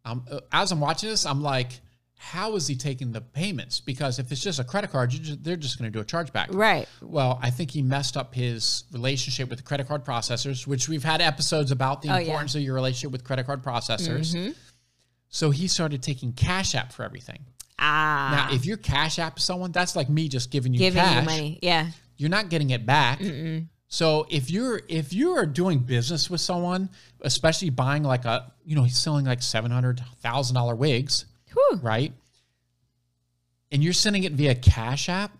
Um, 0.04 0.26
uh, 0.30 0.42
as 0.52 0.74
I'm 0.74 0.82
watching 0.82 1.10
this, 1.10 1.26
I'm 1.26 1.42
like, 1.42 1.80
"How 2.22 2.56
is 2.56 2.68
he 2.68 2.76
taking 2.76 3.12
the 3.14 3.22
payments?" 3.22 3.80
Because 3.80 4.20
if 4.20 4.32
it's 4.32 4.42
just 4.42 4.60
a 4.60 4.64
credit 4.64 4.92
card, 4.92 5.14
you 5.14 5.20
just, 5.20 5.44
they're 5.44 5.56
just 5.56 5.80
going 5.80 5.92
to 5.92 5.98
do 5.98 6.02
a 6.02 6.06
chargeback. 6.06 6.54
Right. 6.54 6.88
Well, 7.02 7.40
I 7.42 7.50
think 7.50 7.72
he 7.72 7.82
messed 7.82 8.18
up 8.18 8.36
his 8.36 8.84
relationship 8.92 9.50
with 9.50 9.60
the 9.60 9.64
credit 9.64 9.88
card 9.88 10.04
processors, 10.06 10.68
which 10.68 10.90
we've 10.90 11.04
had 11.04 11.22
episodes 11.22 11.72
about 11.72 12.02
the 12.02 12.10
Oh, 12.10 12.14
yeah. 12.18 12.20
importance 12.28 12.56
of 12.56 12.62
your 12.62 12.76
relationship 12.76 13.12
with 13.12 13.24
credit 13.24 13.46
card 13.46 13.64
processors. 13.64 14.36
Mhm. 14.36 14.54
So 15.30 15.50
he 15.52 15.68
started 15.68 16.04
taking 16.04 16.34
Cash 16.34 16.76
App 16.76 16.92
for 16.92 17.04
everything. 17.04 17.40
Ah, 17.80 18.48
Now, 18.50 18.56
if 18.56 18.66
you're 18.66 18.78
Cash 18.78 19.20
App 19.20 19.40
someone, 19.40 19.72
that's 19.72 19.96
like 19.96 20.10
me 20.10 20.28
just 20.28 20.52
giving 20.52 20.74
you 20.74 20.80
giving 20.80 21.02
cash. 21.02 21.16
you 21.24 21.30
money. 21.30 21.60
Yeah. 21.62 21.92
You're 22.18 22.30
not 22.30 22.50
getting 22.50 22.72
it 22.72 22.86
back. 22.86 23.22
So 23.88 24.28
if 24.30 24.52
you're 24.52 24.82
if 24.88 25.14
you 25.14 25.32
are 25.38 25.46
doing 25.48 25.80
business 25.80 26.30
with 26.30 26.42
someone, 26.42 26.90
especially 27.22 27.70
buying 27.72 28.04
like 28.04 28.26
a 28.26 28.52
you 28.64 28.76
know 28.76 28.84
he's 28.84 28.98
selling 29.00 29.26
like 29.26 29.42
seven 29.42 29.72
hundred 29.72 30.04
thousand 30.22 30.54
dollar 30.56 30.76
wigs, 30.76 31.26
Whew. 31.54 31.80
right? 31.82 32.14
And 33.72 33.84
you're 33.84 33.94
sending 33.94 34.24
it 34.24 34.32
via 34.34 34.56
Cash 34.56 35.10
App, 35.10 35.32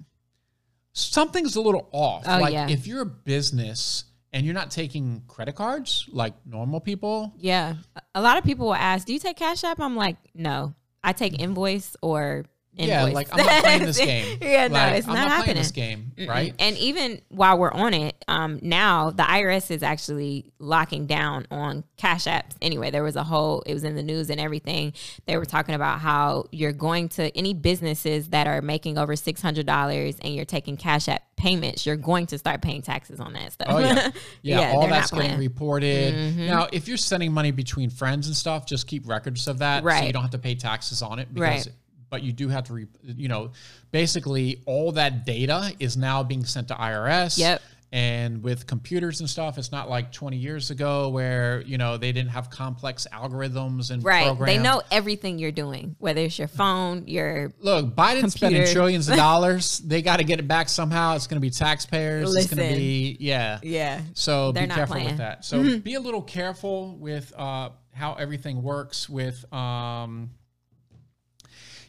something's 0.94 1.56
a 1.56 1.62
little 1.62 1.90
off. 1.92 2.24
Oh, 2.28 2.40
like 2.40 2.54
yeah. 2.54 2.70
if 2.70 2.86
you're 2.88 3.02
a 3.02 3.06
business 3.06 4.06
and 4.32 4.46
you're 4.46 4.54
not 4.54 4.70
taking 4.70 5.24
credit 5.28 5.56
cards 5.56 6.06
like 6.12 6.34
normal 6.46 6.80
people, 6.80 7.34
Yeah. 7.38 7.76
A 8.14 8.22
lot 8.22 8.38
of 8.38 8.44
people 8.44 8.68
will 8.68 8.76
ask, 8.76 9.08
"Do 9.08 9.14
you 9.14 9.20
take 9.20 9.38
Cash 9.38 9.64
App?" 9.64 9.80
I'm 9.80 9.96
like, 9.96 10.18
"No. 10.36 10.76
I 11.04 11.14
take 11.14 11.40
invoice 11.40 11.96
or 12.02 12.38
invoice." 12.40 12.46
Yeah, 12.88 13.04
like 13.06 13.28
I'm 13.32 13.46
not 13.46 13.64
playing 13.64 13.84
this 13.84 13.98
game. 14.04 14.38
yeah, 14.42 14.68
no, 14.68 14.74
Like, 14.74 14.96
it's 14.96 15.08
I'm 15.08 15.14
not, 15.16 15.28
not 15.28 15.32
happening. 15.38 15.56
this 15.58 15.72
game, 15.72 16.12
right? 16.28 16.54
And 16.60 16.78
even 16.78 17.22
while 17.30 17.58
we're 17.58 17.72
on 17.72 17.94
it, 17.94 18.24
um, 18.28 18.60
now 18.62 19.10
the 19.12 19.24
IRS 19.24 19.72
is 19.72 19.84
actually 19.84 20.52
locking 20.60 21.06
down 21.06 21.48
on 21.52 21.84
cash 21.98 22.26
apps. 22.26 22.56
Anyway, 22.62 22.92
there 22.92 23.04
was 23.04 23.16
a 23.16 23.24
whole, 23.24 23.62
it 23.64 23.74
was 23.74 23.84
in 23.84 23.96
the 23.96 24.04
news 24.04 24.30
and 24.30 24.40
everything. 24.40 24.94
They 25.26 25.38
were 25.38 25.46
talking 25.46 25.76
about 25.76 26.00
how 26.00 26.46
you're 26.52 26.72
going 26.72 27.10
to 27.10 27.36
any 27.38 27.54
businesses 27.54 28.30
that 28.30 28.48
are 28.48 28.62
making 28.62 28.98
over 28.98 29.16
$600 29.16 30.18
and 30.22 30.36
you're 30.36 30.46
taking 30.46 30.78
cash 30.78 31.08
app 31.08 31.24
payments, 31.36 31.86
you're 31.86 31.96
going 31.96 32.26
to 32.28 32.38
start 32.38 32.62
paying 32.62 32.82
taxes 32.82 33.20
on 33.20 33.34
that 33.34 33.54
stuff. 33.54 33.68
Oh 33.70 33.80
yeah, 33.80 34.10
yeah. 34.42 34.72
all 34.74 34.88
that's 34.88 35.10
getting 35.12 35.38
reported. 35.40 36.36
Now, 36.38 36.68
if 36.72 36.88
you're 36.88 36.98
sending 36.98 37.32
money 37.32 37.52
between 37.52 37.90
friends 37.90 38.28
and 38.28 38.36
stuff, 38.36 38.66
just 38.66 38.88
keep 38.88 39.08
records 39.08 39.48
of 39.48 39.60
that, 39.60 39.84
so 39.84 40.06
you 40.06 40.14
don't 40.14 40.22
have 40.22 40.32
to 40.32 40.38
pay 40.40 40.56
taxes 40.56 41.02
on 41.02 41.18
it. 41.20 41.34
Because, 41.34 41.68
Right. 41.68 41.68
But 42.10 42.24
you 42.24 42.32
do 42.34 42.48
have 42.50 42.64
to, 42.66 42.74
re, 42.74 42.88
you 43.04 43.28
know, 43.28 43.52
basically 43.92 44.62
all 44.66 44.92
that 44.94 45.26
data 45.26 45.74
is 45.80 45.98
now 45.98 46.24
being 46.24 46.46
sent 46.46 46.68
to 46.70 46.74
IRS. 46.76 47.38
Yep. 47.38 47.62
And 47.92 48.44
with 48.44 48.68
computers 48.68 49.20
and 49.20 49.28
stuff, 49.28 49.58
it's 49.58 49.72
not 49.72 49.90
like 49.90 50.12
20 50.12 50.38
years 50.38 50.70
ago 50.70 51.10
where 51.10 51.62
you 51.62 51.80
know 51.80 51.98
they 51.98 52.12
didn't 52.12 52.30
have 52.30 52.52
complex 52.52 53.08
algorithms 53.12 53.90
and 53.90 54.04
Right. 54.04 54.28
programs. 54.28 54.56
They 54.58 54.62
know 54.62 54.84
everything 54.92 55.40
you're 55.40 55.52
doing, 55.52 55.96
whether 55.98 56.22
it's 56.22 56.38
your 56.38 56.48
phone, 56.50 57.08
your 57.08 57.52
Look, 57.60 57.96
Biden's 57.96 58.34
spending 58.34 58.68
trillions 58.68 59.10
of 59.10 59.16
dollars. 59.28 59.80
they 59.80 60.04
got 60.04 60.18
to 60.18 60.24
get 60.24 60.38
it 60.40 60.48
back 60.48 60.70
somehow. 60.70 61.16
It's 61.16 61.26
going 61.26 61.38
to 61.38 61.42
be 61.42 61.50
taxpayers. 61.50 62.30
It's 62.36 62.46
going 62.54 62.58
to 62.58 62.64
Listen. 62.64 62.78
be 62.78 63.18
yeah. 63.20 63.58
yeah. 63.64 64.02
So 64.14 64.52
They're 64.52 64.68
be 64.68 64.74
careful 64.74 64.94
playing. 64.94 65.08
with 65.10 65.18
that. 65.18 65.44
So 65.44 65.80
be 65.80 65.96
a 65.96 66.00
little 66.00 66.22
careful 66.22 66.96
with 66.96 67.34
uh, 67.36 67.70
how 67.92 68.14
everything 68.14 68.62
works 68.62 69.10
with. 69.10 69.52
Um, 69.52 70.30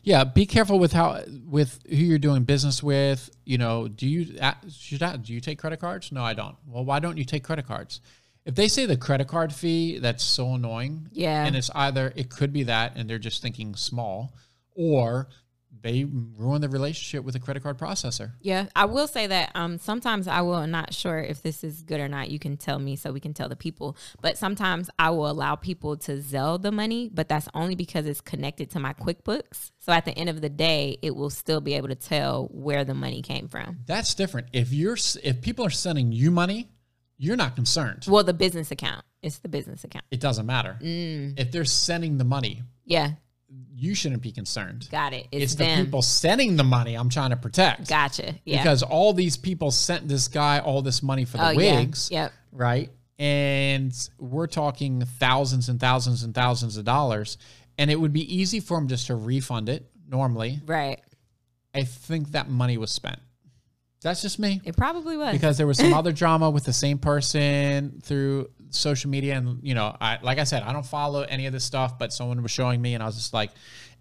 yeah, 0.02 0.24
be 0.24 0.46
careful 0.46 0.78
with 0.78 0.92
how 0.92 1.22
with 1.46 1.80
who 1.88 1.96
you're 1.96 2.18
doing 2.18 2.44
business 2.44 2.82
with. 2.82 3.30
You 3.44 3.58
know, 3.58 3.88
do 3.88 4.08
you 4.08 4.38
uh, 4.40 4.54
should 4.70 5.02
I, 5.02 5.16
do 5.16 5.32
you 5.32 5.40
take 5.40 5.58
credit 5.58 5.80
cards? 5.80 6.10
No, 6.12 6.22
I 6.22 6.34
don't. 6.34 6.56
Well, 6.66 6.84
why 6.84 7.00
don't 7.00 7.16
you 7.18 7.24
take 7.24 7.44
credit 7.44 7.66
cards? 7.66 8.00
If 8.46 8.54
they 8.54 8.68
say 8.68 8.86
the 8.86 8.96
credit 8.96 9.28
card 9.28 9.52
fee, 9.52 9.98
that's 9.98 10.24
so 10.24 10.54
annoying. 10.54 11.08
Yeah. 11.12 11.44
and 11.44 11.54
it's 11.54 11.70
either 11.74 12.12
it 12.16 12.30
could 12.30 12.52
be 12.52 12.64
that, 12.64 12.92
and 12.96 13.08
they're 13.08 13.18
just 13.18 13.42
thinking 13.42 13.74
small, 13.74 14.34
or 14.74 15.28
they 15.82 16.04
ruin 16.04 16.60
the 16.60 16.68
relationship 16.68 17.24
with 17.24 17.34
the 17.34 17.40
credit 17.40 17.62
card 17.62 17.78
processor. 17.78 18.32
Yeah, 18.40 18.66
I 18.74 18.84
will 18.84 19.06
say 19.06 19.26
that 19.26 19.52
um, 19.54 19.78
sometimes 19.78 20.28
I 20.28 20.40
will 20.42 20.54
I'm 20.54 20.70
not 20.70 20.94
sure 20.94 21.18
if 21.18 21.42
this 21.42 21.64
is 21.64 21.82
good 21.82 22.00
or 22.00 22.08
not. 22.08 22.30
You 22.30 22.38
can 22.38 22.56
tell 22.56 22.78
me 22.78 22.96
so 22.96 23.12
we 23.12 23.20
can 23.20 23.34
tell 23.34 23.48
the 23.48 23.56
people. 23.56 23.96
But 24.20 24.38
sometimes 24.38 24.90
I 24.98 25.10
will 25.10 25.30
allow 25.30 25.56
people 25.56 25.96
to 25.98 26.18
Zelle 26.18 26.60
the 26.60 26.72
money, 26.72 27.10
but 27.12 27.28
that's 27.28 27.48
only 27.54 27.74
because 27.74 28.06
it's 28.06 28.20
connected 28.20 28.70
to 28.70 28.80
my 28.80 28.92
QuickBooks. 28.94 29.70
So 29.78 29.92
at 29.92 30.04
the 30.04 30.12
end 30.12 30.28
of 30.28 30.40
the 30.40 30.48
day, 30.48 30.98
it 31.02 31.14
will 31.16 31.30
still 31.30 31.60
be 31.60 31.74
able 31.74 31.88
to 31.88 31.94
tell 31.94 32.48
where 32.52 32.84
the 32.84 32.94
money 32.94 33.22
came 33.22 33.48
from. 33.48 33.78
That's 33.86 34.14
different. 34.14 34.48
If 34.52 34.72
you're 34.72 34.96
if 35.22 35.40
people 35.40 35.64
are 35.64 35.70
sending 35.70 36.12
you 36.12 36.30
money, 36.30 36.68
you're 37.16 37.36
not 37.36 37.54
concerned. 37.54 38.06
Well, 38.08 38.24
the 38.24 38.34
business 38.34 38.70
account. 38.70 39.04
It's 39.22 39.38
the 39.38 39.48
business 39.48 39.84
account. 39.84 40.06
It 40.10 40.20
doesn't 40.20 40.46
matter. 40.46 40.78
Mm. 40.80 41.38
If 41.38 41.52
they're 41.52 41.66
sending 41.66 42.16
the 42.16 42.24
money, 42.24 42.62
Yeah, 42.84 43.12
you 43.74 43.94
shouldn't 43.94 44.22
be 44.22 44.30
concerned. 44.32 44.88
got 44.90 45.12
it. 45.12 45.26
It's, 45.32 45.44
It's 45.44 45.54
the 45.54 45.74
people 45.84 46.02
sending 46.02 46.56
the 46.56 46.64
money 46.64 46.94
I'm 46.94 47.08
trying 47.08 47.30
to 47.30 47.36
protect. 47.36 47.88
Gotcha. 47.88 48.34
Yeah. 48.44 48.58
Because 48.62 48.82
all 48.82 49.12
these 49.12 49.36
people 49.36 49.70
sent 49.70 50.06
this 50.08 50.28
guy 50.28 50.58
all 50.60 50.82
this 50.82 51.02
money 51.02 51.24
for 51.24 51.38
the 51.38 51.46
oh 51.48 51.50
yeah. 51.50 51.76
wigs, 51.80 52.10
Yep. 52.10 52.32
right? 52.52 52.90
And 53.18 53.92
we're 54.18 54.46
talking 54.46 55.02
thousands 55.18 55.68
and 55.68 55.78
thousands 55.80 56.22
and 56.22 56.34
thousands 56.34 56.76
of 56.76 56.84
dollars. 56.84 57.38
And 57.78 57.90
it 57.90 57.96
would 58.00 58.12
be 58.12 58.34
easy 58.36 58.60
for 58.60 58.76
him 58.78 58.88
just 58.88 59.06
to 59.08 59.14
refund 59.14 59.68
it 59.68 59.90
normally. 60.08 60.60
Right. 60.66 61.00
I 61.74 61.84
think 61.84 62.32
that 62.32 62.48
money 62.48 62.76
was 62.78 62.92
spent. 62.92 63.18
That's 64.02 64.22
just 64.22 64.38
me. 64.38 64.60
It 64.64 64.76
probably 64.76 65.16
was. 65.16 65.32
because 65.32 65.58
there 65.58 65.66
was 65.66 65.78
some 65.78 65.92
other 66.00 66.12
drama 66.12 66.50
with 66.50 66.64
the 66.64 66.72
same 66.72 66.98
person 66.98 68.00
through 68.02 68.48
social 68.70 69.10
media 69.10 69.34
and 69.36 69.58
you 69.62 69.74
know 69.74 69.94
i 70.00 70.18
like 70.22 70.38
i 70.38 70.44
said 70.44 70.62
i 70.62 70.72
don't 70.72 70.86
follow 70.86 71.22
any 71.22 71.46
of 71.46 71.52
this 71.52 71.64
stuff 71.64 71.98
but 71.98 72.12
someone 72.12 72.42
was 72.42 72.50
showing 72.50 72.80
me 72.80 72.94
and 72.94 73.02
i 73.02 73.06
was 73.06 73.16
just 73.16 73.32
like 73.34 73.50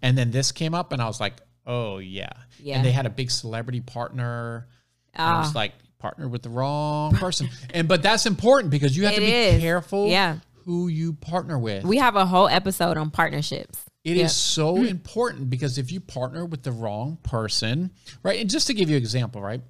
and 0.02 0.16
then 0.16 0.30
this 0.30 0.52
came 0.52 0.74
up 0.74 0.92
and 0.92 1.00
i 1.02 1.06
was 1.06 1.20
like 1.20 1.34
oh 1.66 1.98
yeah, 1.98 2.30
Yeah. 2.58 2.76
and 2.76 2.84
they 2.84 2.90
had 2.90 3.06
a 3.06 3.10
big 3.10 3.30
celebrity 3.30 3.80
partner 3.80 4.66
and 5.14 5.22
i 5.22 5.32
Ah. 5.34 5.40
was 5.40 5.54
like 5.54 5.72
partnered 5.98 6.30
with 6.32 6.42
the 6.42 6.48
wrong 6.48 7.12
person 7.14 7.48
and 7.74 7.86
but 7.86 8.02
that's 8.02 8.26
important 8.26 8.70
because 8.70 8.96
you 8.96 9.04
have 9.04 9.14
to 9.14 9.20
be 9.20 9.26
is. 9.30 9.60
careful 9.60 10.08
Yeah. 10.08 10.38
who 10.64 10.88
you 10.88 11.12
partner 11.12 11.58
with 11.58 11.84
we 11.84 11.98
have 11.98 12.16
a 12.16 12.24
whole 12.26 12.48
episode 12.48 12.96
on 12.96 13.10
partnerships. 13.10 13.78
It 14.02 14.12
is 14.16 14.20
Yeah. 14.22 14.26
so 14.28 14.76
important 14.82 15.50
because 15.50 15.76
if 15.76 15.92
you 15.92 16.00
partner 16.00 16.46
with 16.46 16.62
the 16.62 16.72
wrong 16.72 17.18
person, 17.22 17.90
right? 18.22 18.40
And 18.40 18.48
just 18.48 18.66
to 18.68 18.74
give 18.74 18.88
you 18.88 18.96
an 18.96 19.02
example, 19.02 19.42
right? 19.42 19.60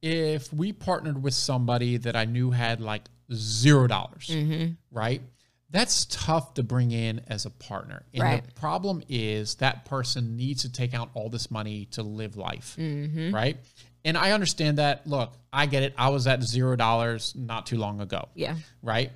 If 0.00 0.52
we 0.52 0.72
partnered 0.72 1.20
with 1.20 1.34
somebody 1.34 1.96
that 1.96 2.14
I 2.14 2.24
knew 2.24 2.52
had 2.52 2.80
like 2.80 3.02
zero 3.32 3.86
dollars, 3.86 4.28
Mm-hmm. 4.30 4.72
right? 4.90 5.22
That's 5.70 6.06
tough 6.06 6.54
to 6.54 6.62
bring 6.62 6.92
in 6.92 7.20
as 7.26 7.46
a 7.46 7.50
partner. 7.50 8.04
And 8.14 8.22
Right. 8.22 8.44
the 8.46 8.52
problem 8.52 9.02
is 9.08 9.56
that 9.56 9.84
person 9.86 10.36
needs 10.36 10.62
to 10.62 10.70
take 10.72 10.94
out 10.94 11.10
all 11.14 11.28
this 11.28 11.50
money 11.50 11.86
to 11.92 12.02
live 12.02 12.36
life, 12.36 12.76
Mm-hmm. 12.78 13.34
right? 13.34 13.56
And 14.04 14.16
I 14.18 14.32
understand 14.32 14.78
that. 14.78 15.06
Look, 15.06 15.32
I 15.52 15.66
get 15.66 15.82
it. 15.82 15.94
I 15.96 16.10
was 16.10 16.26
at 16.26 16.42
zero 16.42 16.76
dollars 16.76 17.34
not 17.34 17.66
too 17.66 17.78
long 17.78 18.00
ago 18.00 18.28
Yeah. 18.34 18.56
right? 18.82 19.10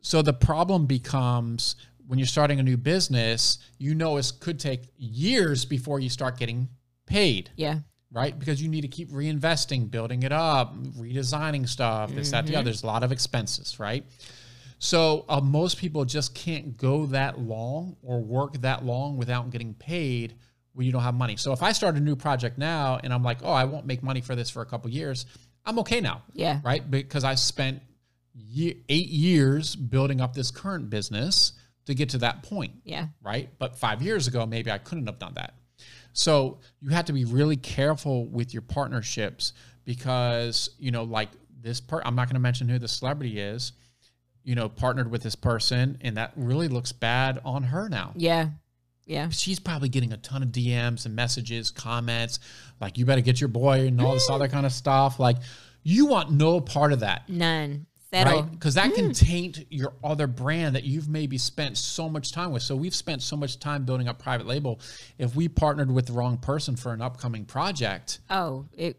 So 0.00 0.20
the 0.20 0.32
problem 0.32 0.86
becomes 0.86 1.76
when 2.08 2.18
you're 2.18 2.26
starting 2.26 2.58
a 2.58 2.62
new 2.62 2.76
business, 2.76 3.58
you 3.78 3.94
know 3.94 4.16
it 4.16 4.32
could 4.40 4.58
take 4.58 4.82
years 4.98 5.64
before 5.64 6.00
you 6.00 6.08
start 6.08 6.36
getting 6.38 6.68
paid, 7.06 7.50
Yeah. 7.56 7.78
Right? 8.12 8.38
Because 8.38 8.60
you 8.62 8.68
need 8.68 8.82
to 8.82 8.88
keep 8.88 9.10
reinvesting, 9.10 9.90
building 9.90 10.22
it 10.22 10.32
up, 10.32 10.76
redesigning 10.98 11.68
stuff, 11.68 12.12
this, 12.14 12.30
that, 12.30 12.46
the 12.46 12.56
other. 12.56 12.64
There's 12.64 12.82
a 12.82 12.86
lot 12.86 13.02
of 13.02 13.10
expenses, 13.12 13.80
right? 13.80 14.04
So 14.78 15.24
uh, 15.28 15.40
most 15.40 15.78
people 15.78 16.04
just 16.04 16.34
can't 16.34 16.76
go 16.76 17.06
that 17.06 17.38
long 17.38 17.96
or 18.02 18.20
work 18.20 18.54
that 18.62 18.84
long 18.84 19.16
without 19.16 19.50
getting 19.50 19.74
paid 19.74 20.34
when 20.74 20.86
you 20.86 20.92
don't 20.92 21.02
have 21.02 21.14
money. 21.14 21.36
So 21.36 21.52
if 21.52 21.62
I 21.62 21.72
start 21.72 21.96
a 21.96 22.00
new 22.00 22.16
project 22.16 22.58
now 22.58 22.98
and 23.02 23.12
I'm 23.12 23.22
like, 23.22 23.38
oh, 23.42 23.50
I 23.52 23.64
won't 23.64 23.86
make 23.86 24.02
money 24.02 24.20
for 24.20 24.34
this 24.34 24.50
for 24.50 24.60
a 24.62 24.66
couple 24.66 24.90
years, 24.90 25.26
I'm 25.64 25.78
okay 25.80 26.00
now 26.00 26.22
Yeah. 26.32 26.60
right? 26.64 26.88
Because 26.90 27.24
I 27.24 27.34
spent 27.36 27.80
ye- 28.34 28.82
eight 28.88 29.08
years 29.08 29.76
building 29.76 30.20
up 30.20 30.34
this 30.34 30.50
current 30.50 30.90
business 30.90 31.52
to 31.86 31.94
get 31.94 32.08
to 32.10 32.18
that 32.18 32.42
point, 32.42 32.72
Yeah. 32.84 33.06
right? 33.22 33.48
But 33.58 33.76
five 33.78 34.02
years 34.02 34.26
ago, 34.28 34.46
maybe 34.46 34.70
I 34.70 34.78
couldn't 34.78 35.06
have 35.06 35.18
done 35.18 35.34
that. 35.34 35.54
So 36.12 36.58
you 36.80 36.90
have 36.90 37.06
to 37.06 37.12
be 37.12 37.24
really 37.24 37.56
careful 37.56 38.26
with 38.26 38.52
your 38.52 38.62
partnerships 38.62 39.52
because, 39.84 40.70
you 40.78 40.90
know, 40.90 41.04
like 41.04 41.30
this 41.60 41.80
part, 41.80 42.02
I'm 42.06 42.14
not 42.14 42.28
going 42.28 42.34
to 42.34 42.40
mention 42.40 42.68
who 42.68 42.78
the 42.78 42.88
celebrity 42.88 43.40
is, 43.40 43.72
you 44.44 44.54
know, 44.54 44.68
partnered 44.68 45.10
with 45.10 45.22
this 45.22 45.34
person, 45.34 45.98
and 46.00 46.16
that 46.16 46.32
really 46.36 46.68
looks 46.68 46.92
bad 46.92 47.40
on 47.44 47.62
her 47.62 47.88
now 47.88 48.12
Yeah. 48.16 48.48
Yeah. 49.04 49.28
she's 49.30 49.58
probably 49.58 49.88
getting 49.88 50.12
a 50.12 50.16
ton 50.16 50.42
of 50.42 50.50
DMs 50.50 51.06
and 51.06 51.16
messages, 51.16 51.70
comments, 51.70 52.38
like 52.80 52.98
you 52.98 53.04
better 53.04 53.20
get 53.20 53.40
your 53.40 53.48
boy 53.48 53.86
and 53.86 54.00
all 54.00 54.14
this 54.14 54.30
other 54.30 54.48
kind 54.48 54.64
of 54.64 54.72
stuff. 54.72 55.18
Like 55.18 55.38
you 55.82 56.06
want 56.06 56.30
no 56.30 56.60
part 56.60 56.92
of 56.92 57.00
that, 57.00 57.28
None. 57.28 57.86
Settle. 58.12 58.42
right? 58.42 58.50
Because 58.50 58.74
that 58.74 58.94
can 58.94 59.10
mm. 59.10 59.18
taint 59.18 59.66
your 59.70 59.94
other 60.04 60.26
brand 60.26 60.74
that 60.76 60.84
you've 60.84 61.08
maybe 61.08 61.38
spent 61.38 61.78
so 61.78 62.08
much 62.08 62.32
time 62.32 62.52
with. 62.52 62.62
So 62.62 62.76
we've 62.76 62.94
spent 62.94 63.22
so 63.22 63.36
much 63.36 63.58
time 63.58 63.84
building 63.84 64.06
up 64.06 64.18
private 64.18 64.46
label. 64.46 64.80
If 65.18 65.34
we 65.34 65.48
partnered 65.48 65.90
with 65.90 66.06
the 66.06 66.12
wrong 66.12 66.36
person 66.36 66.76
for 66.76 66.92
an 66.92 67.00
upcoming 67.00 67.46
project, 67.46 68.20
Oh, 68.28 68.66
it. 68.72 68.98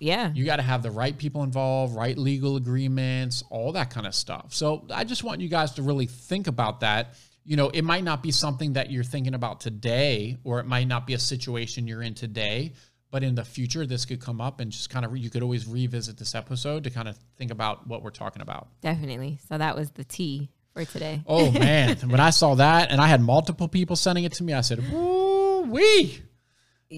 Yeah. 0.00 0.32
You 0.34 0.44
got 0.44 0.56
to 0.56 0.62
have 0.62 0.82
the 0.82 0.90
right 0.90 1.16
people 1.16 1.42
involved, 1.44 1.94
right 1.94 2.16
legal 2.16 2.56
agreements, 2.56 3.44
all 3.50 3.72
that 3.72 3.90
kind 3.90 4.06
of 4.06 4.14
stuff. 4.14 4.52
So 4.54 4.86
I 4.90 5.04
just 5.04 5.22
want 5.22 5.40
you 5.40 5.48
guys 5.48 5.72
to 5.72 5.82
really 5.82 6.06
think 6.06 6.46
about 6.48 6.80
that. 6.80 7.14
You 7.44 7.56
know, 7.56 7.68
it 7.68 7.82
might 7.82 8.04
not 8.04 8.22
be 8.22 8.32
something 8.32 8.72
that 8.72 8.90
you're 8.90 9.04
thinking 9.04 9.34
about 9.34 9.60
today, 9.60 10.38
or 10.44 10.60
it 10.60 10.66
might 10.66 10.88
not 10.88 11.06
be 11.06 11.14
a 11.14 11.18
situation 11.18 11.86
you're 11.86 12.02
in 12.02 12.14
today, 12.14 12.72
but 13.10 13.22
in 13.22 13.34
the 13.34 13.44
future, 13.44 13.86
this 13.86 14.04
could 14.04 14.20
come 14.20 14.40
up 14.40 14.60
and 14.60 14.70
just 14.70 14.90
kind 14.90 15.04
of, 15.04 15.16
you 15.16 15.30
could 15.30 15.42
always 15.42 15.66
revisit 15.66 16.18
this 16.18 16.34
episode 16.34 16.84
to 16.84 16.90
kind 16.90 17.08
of 17.08 17.16
think 17.36 17.50
about 17.50 17.86
what 17.86 18.02
we're 18.02 18.10
talking 18.10 18.42
about. 18.42 18.68
Definitely. 18.82 19.38
So 19.48 19.56
that 19.58 19.76
was 19.76 19.90
the 19.92 20.04
tea 20.04 20.50
for 20.74 20.84
today. 20.84 21.22
Oh 21.26 21.50
man, 21.52 21.96
when 22.08 22.20
I 22.20 22.30
saw 22.30 22.54
that 22.56 22.90
and 22.90 23.00
I 23.00 23.06
had 23.06 23.20
multiple 23.22 23.68
people 23.68 23.96
sending 23.96 24.24
it 24.24 24.32
to 24.34 24.44
me, 24.44 24.52
I 24.52 24.60
said, 24.60 24.92
"Woo 24.92 25.62
wee. 25.62 26.20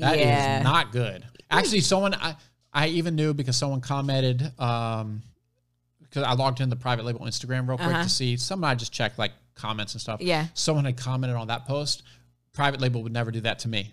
That 0.00 0.14
is 0.14 0.20
Yeah. 0.20 0.62
not 0.62 0.92
good. 0.92 1.24
Actually, 1.50 1.80
someone 1.80 2.14
I, 2.14 2.36
I 2.72 2.88
even 2.88 3.14
knew 3.16 3.34
because 3.34 3.56
someone 3.56 3.80
commented 3.80 4.42
um 4.60 5.22
because 6.02 6.24
I 6.24 6.32
logged 6.34 6.60
in 6.60 6.70
the 6.70 6.76
private 6.76 7.04
label 7.04 7.20
Instagram 7.20 7.68
real 7.68 7.76
quick 7.78 7.88
Uh-huh. 7.90 8.02
to 8.02 8.08
see 8.08 8.36
someone 8.36 8.68
I 8.70 8.74
just 8.74 8.92
checked 8.92 9.18
like 9.18 9.32
comments 9.54 9.94
and 9.94 10.00
stuff. 10.00 10.20
Yeah. 10.20 10.46
Someone 10.54 10.84
had 10.84 10.96
commented 10.96 11.36
on 11.36 11.48
that 11.48 11.66
post. 11.66 12.02
Private 12.52 12.80
label 12.80 13.02
would 13.04 13.12
never 13.12 13.30
do 13.30 13.40
that 13.42 13.60
to 13.60 13.68
me. 13.68 13.92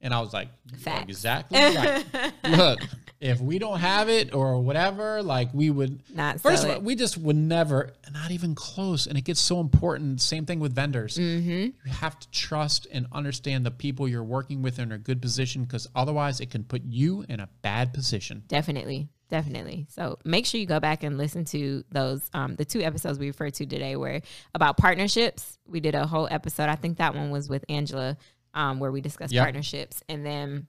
And 0.00 0.14
I 0.14 0.20
was 0.20 0.32
like, 0.32 0.48
exactly 0.86 1.58
right. 1.58 2.04
Look, 2.48 2.80
if 3.20 3.38
we 3.40 3.58
don't 3.58 3.78
have 3.78 4.08
it 4.08 4.34
or 4.34 4.58
whatever, 4.60 5.22
like 5.22 5.52
we 5.52 5.68
would 5.68 6.02
Not 6.14 6.40
First 6.40 6.64
of 6.64 6.70
all, 6.70 6.76
it. 6.76 6.82
we 6.82 6.94
just 6.94 7.18
would 7.18 7.36
never, 7.36 7.92
not 8.12 8.30
even 8.30 8.54
close. 8.54 9.06
And 9.06 9.18
it 9.18 9.24
gets 9.24 9.40
so 9.40 9.60
important. 9.60 10.22
Same 10.22 10.46
thing 10.46 10.58
with 10.58 10.74
vendors. 10.74 11.18
Mm-hmm. 11.18 11.48
You 11.86 11.92
have 11.92 12.18
to 12.18 12.30
trust 12.30 12.86
and 12.90 13.06
understand 13.12 13.66
the 13.66 13.70
people 13.70 14.08
you're 14.08 14.24
working 14.24 14.62
with 14.62 14.78
in 14.78 14.90
a 14.90 14.98
good 14.98 15.20
position 15.20 15.64
because 15.64 15.86
otherwise 15.94 16.40
it 16.40 16.50
can 16.50 16.64
put 16.64 16.82
you 16.84 17.26
in 17.28 17.40
a 17.40 17.48
bad 17.60 17.92
position. 17.92 18.42
Definitely. 18.48 19.08
Definitely. 19.28 19.86
So 19.90 20.18
make 20.24 20.44
sure 20.44 20.58
you 20.60 20.66
go 20.66 20.80
back 20.80 21.04
and 21.04 21.16
listen 21.16 21.44
to 21.46 21.84
those 21.92 22.28
um 22.34 22.56
the 22.56 22.64
two 22.64 22.80
episodes 22.80 23.16
we 23.16 23.28
referred 23.28 23.54
to 23.54 23.66
today 23.66 23.94
were 23.94 24.22
about 24.54 24.76
partnerships. 24.76 25.56
We 25.68 25.78
did 25.78 25.94
a 25.94 26.04
whole 26.04 26.26
episode. 26.28 26.68
I 26.68 26.74
think 26.74 26.98
that 26.98 27.14
one 27.14 27.30
was 27.30 27.48
with 27.48 27.64
Angela, 27.68 28.16
um, 28.54 28.80
where 28.80 28.90
we 28.92 29.00
discussed 29.00 29.32
Yep. 29.32 29.44
partnerships. 29.44 30.02
And 30.08 30.24
then 30.24 30.66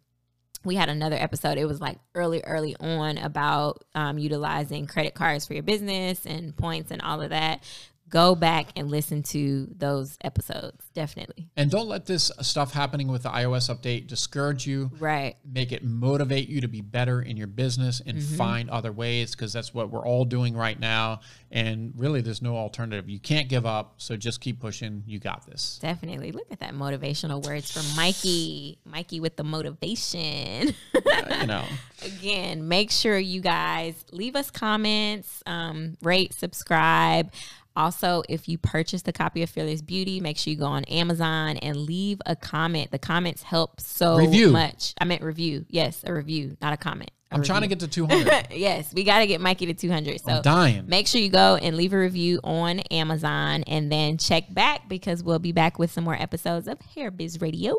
we 0.63 0.75
had 0.75 0.89
another 0.89 1.15
episode. 1.15 1.57
It 1.57 1.65
was 1.65 1.81
like 1.81 1.97
early, 2.13 2.41
early 2.43 2.75
on 2.79 3.17
about 3.17 3.83
um, 3.95 4.17
utilizing 4.19 4.85
credit 4.85 5.15
cards 5.15 5.45
for 5.47 5.53
your 5.53 5.63
business 5.63 6.25
and 6.25 6.55
points 6.55 6.91
and 6.91 7.01
all 7.01 7.21
of 7.21 7.31
that. 7.31 7.63
Go 8.11 8.35
back 8.35 8.67
and 8.75 8.91
listen 8.91 9.23
to 9.23 9.67
those 9.75 10.17
episodes. 10.23 10.85
Definitely. 10.93 11.47
And 11.55 11.71
don't 11.71 11.87
let 11.87 12.05
this 12.05 12.29
stuff 12.41 12.73
happening 12.73 13.07
with 13.07 13.23
the 13.23 13.29
iOS 13.29 13.73
update 13.75 14.05
discourage 14.07 14.67
you. 14.67 14.91
Right. 14.99 15.35
Make 15.49 15.71
it 15.71 15.83
motivate 15.83 16.47
you 16.49 16.61
to 16.61 16.67
be 16.67 16.81
better 16.81 17.21
in 17.21 17.37
your 17.37 17.47
business 17.47 18.01
and 18.05 18.17
Mm-hmm. 18.17 18.35
find 18.35 18.69
other 18.69 18.91
ways 18.91 19.31
because 19.31 19.51
that's 19.53 19.73
what 19.73 19.89
we're 19.89 20.05
all 20.05 20.25
doing 20.25 20.55
right 20.55 20.79
now. 20.79 21.21
And 21.49 21.93
really, 21.95 22.21
there's 22.21 22.41
no 22.41 22.55
alternative. 22.57 23.09
You 23.09 23.19
can't 23.19 23.47
give 23.49 23.65
up. 23.65 23.95
So 23.97 24.15
just 24.17 24.41
keep 24.41 24.59
pushing. 24.59 25.03
You 25.07 25.19
got 25.19 25.45
this. 25.45 25.79
Definitely. 25.81 26.31
Look 26.33 26.51
at 26.51 26.59
that 26.59 26.73
motivational 26.73 27.43
words 27.45 27.71
from 27.71 27.83
Mikey. 27.95 28.77
Mikey 28.85 29.19
with 29.21 29.37
the 29.37 29.43
motivation. 29.45 30.73
you 30.93 31.47
know, 31.47 31.63
Again, 32.05 32.67
make 32.67 32.91
sure 32.91 33.17
you 33.17 33.41
guys 33.41 33.93
leave 34.11 34.35
us 34.35 34.49
comments, 34.51 35.43
um, 35.45 35.97
rate, 36.01 36.33
subscribe. 36.33 37.31
Also, 37.75 38.23
if 38.27 38.49
you 38.49 38.57
purchased 38.57 39.07
a 39.07 39.11
copy 39.11 39.43
of 39.43 39.49
Fearless 39.49 39.81
Beauty, 39.81 40.19
make 40.19 40.37
sure 40.37 40.51
you 40.51 40.57
go 40.57 40.65
on 40.65 40.83
Amazon 40.85 41.57
and 41.57 41.77
leave 41.77 42.21
a 42.25 42.35
comment. 42.35 42.91
The 42.91 42.99
comments 42.99 43.43
help 43.43 43.79
so 43.79 44.17
Review. 44.17 44.51
much. 44.51 44.93
I 44.99 45.05
meant 45.05 45.21
review. 45.23 45.65
Yes, 45.69 46.03
a 46.05 46.13
review, 46.13 46.57
not 46.61 46.73
a 46.73 46.77
comment. 46.77 47.11
i 47.31 47.35
I'm 47.35 47.43
trying 47.43 47.61
to 47.61 47.67
get 47.67 47.79
to 47.79 47.87
200. 47.87 48.47
yes, 48.51 48.93
we 48.93 49.03
got 49.03 49.19
to 49.19 49.27
get 49.27 49.39
Mikey 49.39 49.67
to 49.67 49.73
200. 49.73 50.19
So 50.19 50.31
I'm 50.33 50.41
dying. 50.41 50.85
make 50.87 51.07
sure 51.07 51.21
you 51.21 51.29
go 51.29 51.55
and 51.55 51.77
leave 51.77 51.93
a 51.93 51.99
review 51.99 52.41
on 52.43 52.79
Amazon 52.91 53.63
and 53.67 53.91
then 53.91 54.17
check 54.17 54.53
back 54.53 54.89
because 54.89 55.23
we'll 55.23 55.39
be 55.39 55.53
back 55.53 55.79
with 55.79 55.91
some 55.91 56.03
more 56.03 56.15
episodes 56.19 56.67
of 56.67 56.79
Hair 56.81 57.11
Biz 57.11 57.39
Radio. 57.39 57.75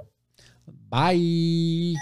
Bye. 0.89 1.95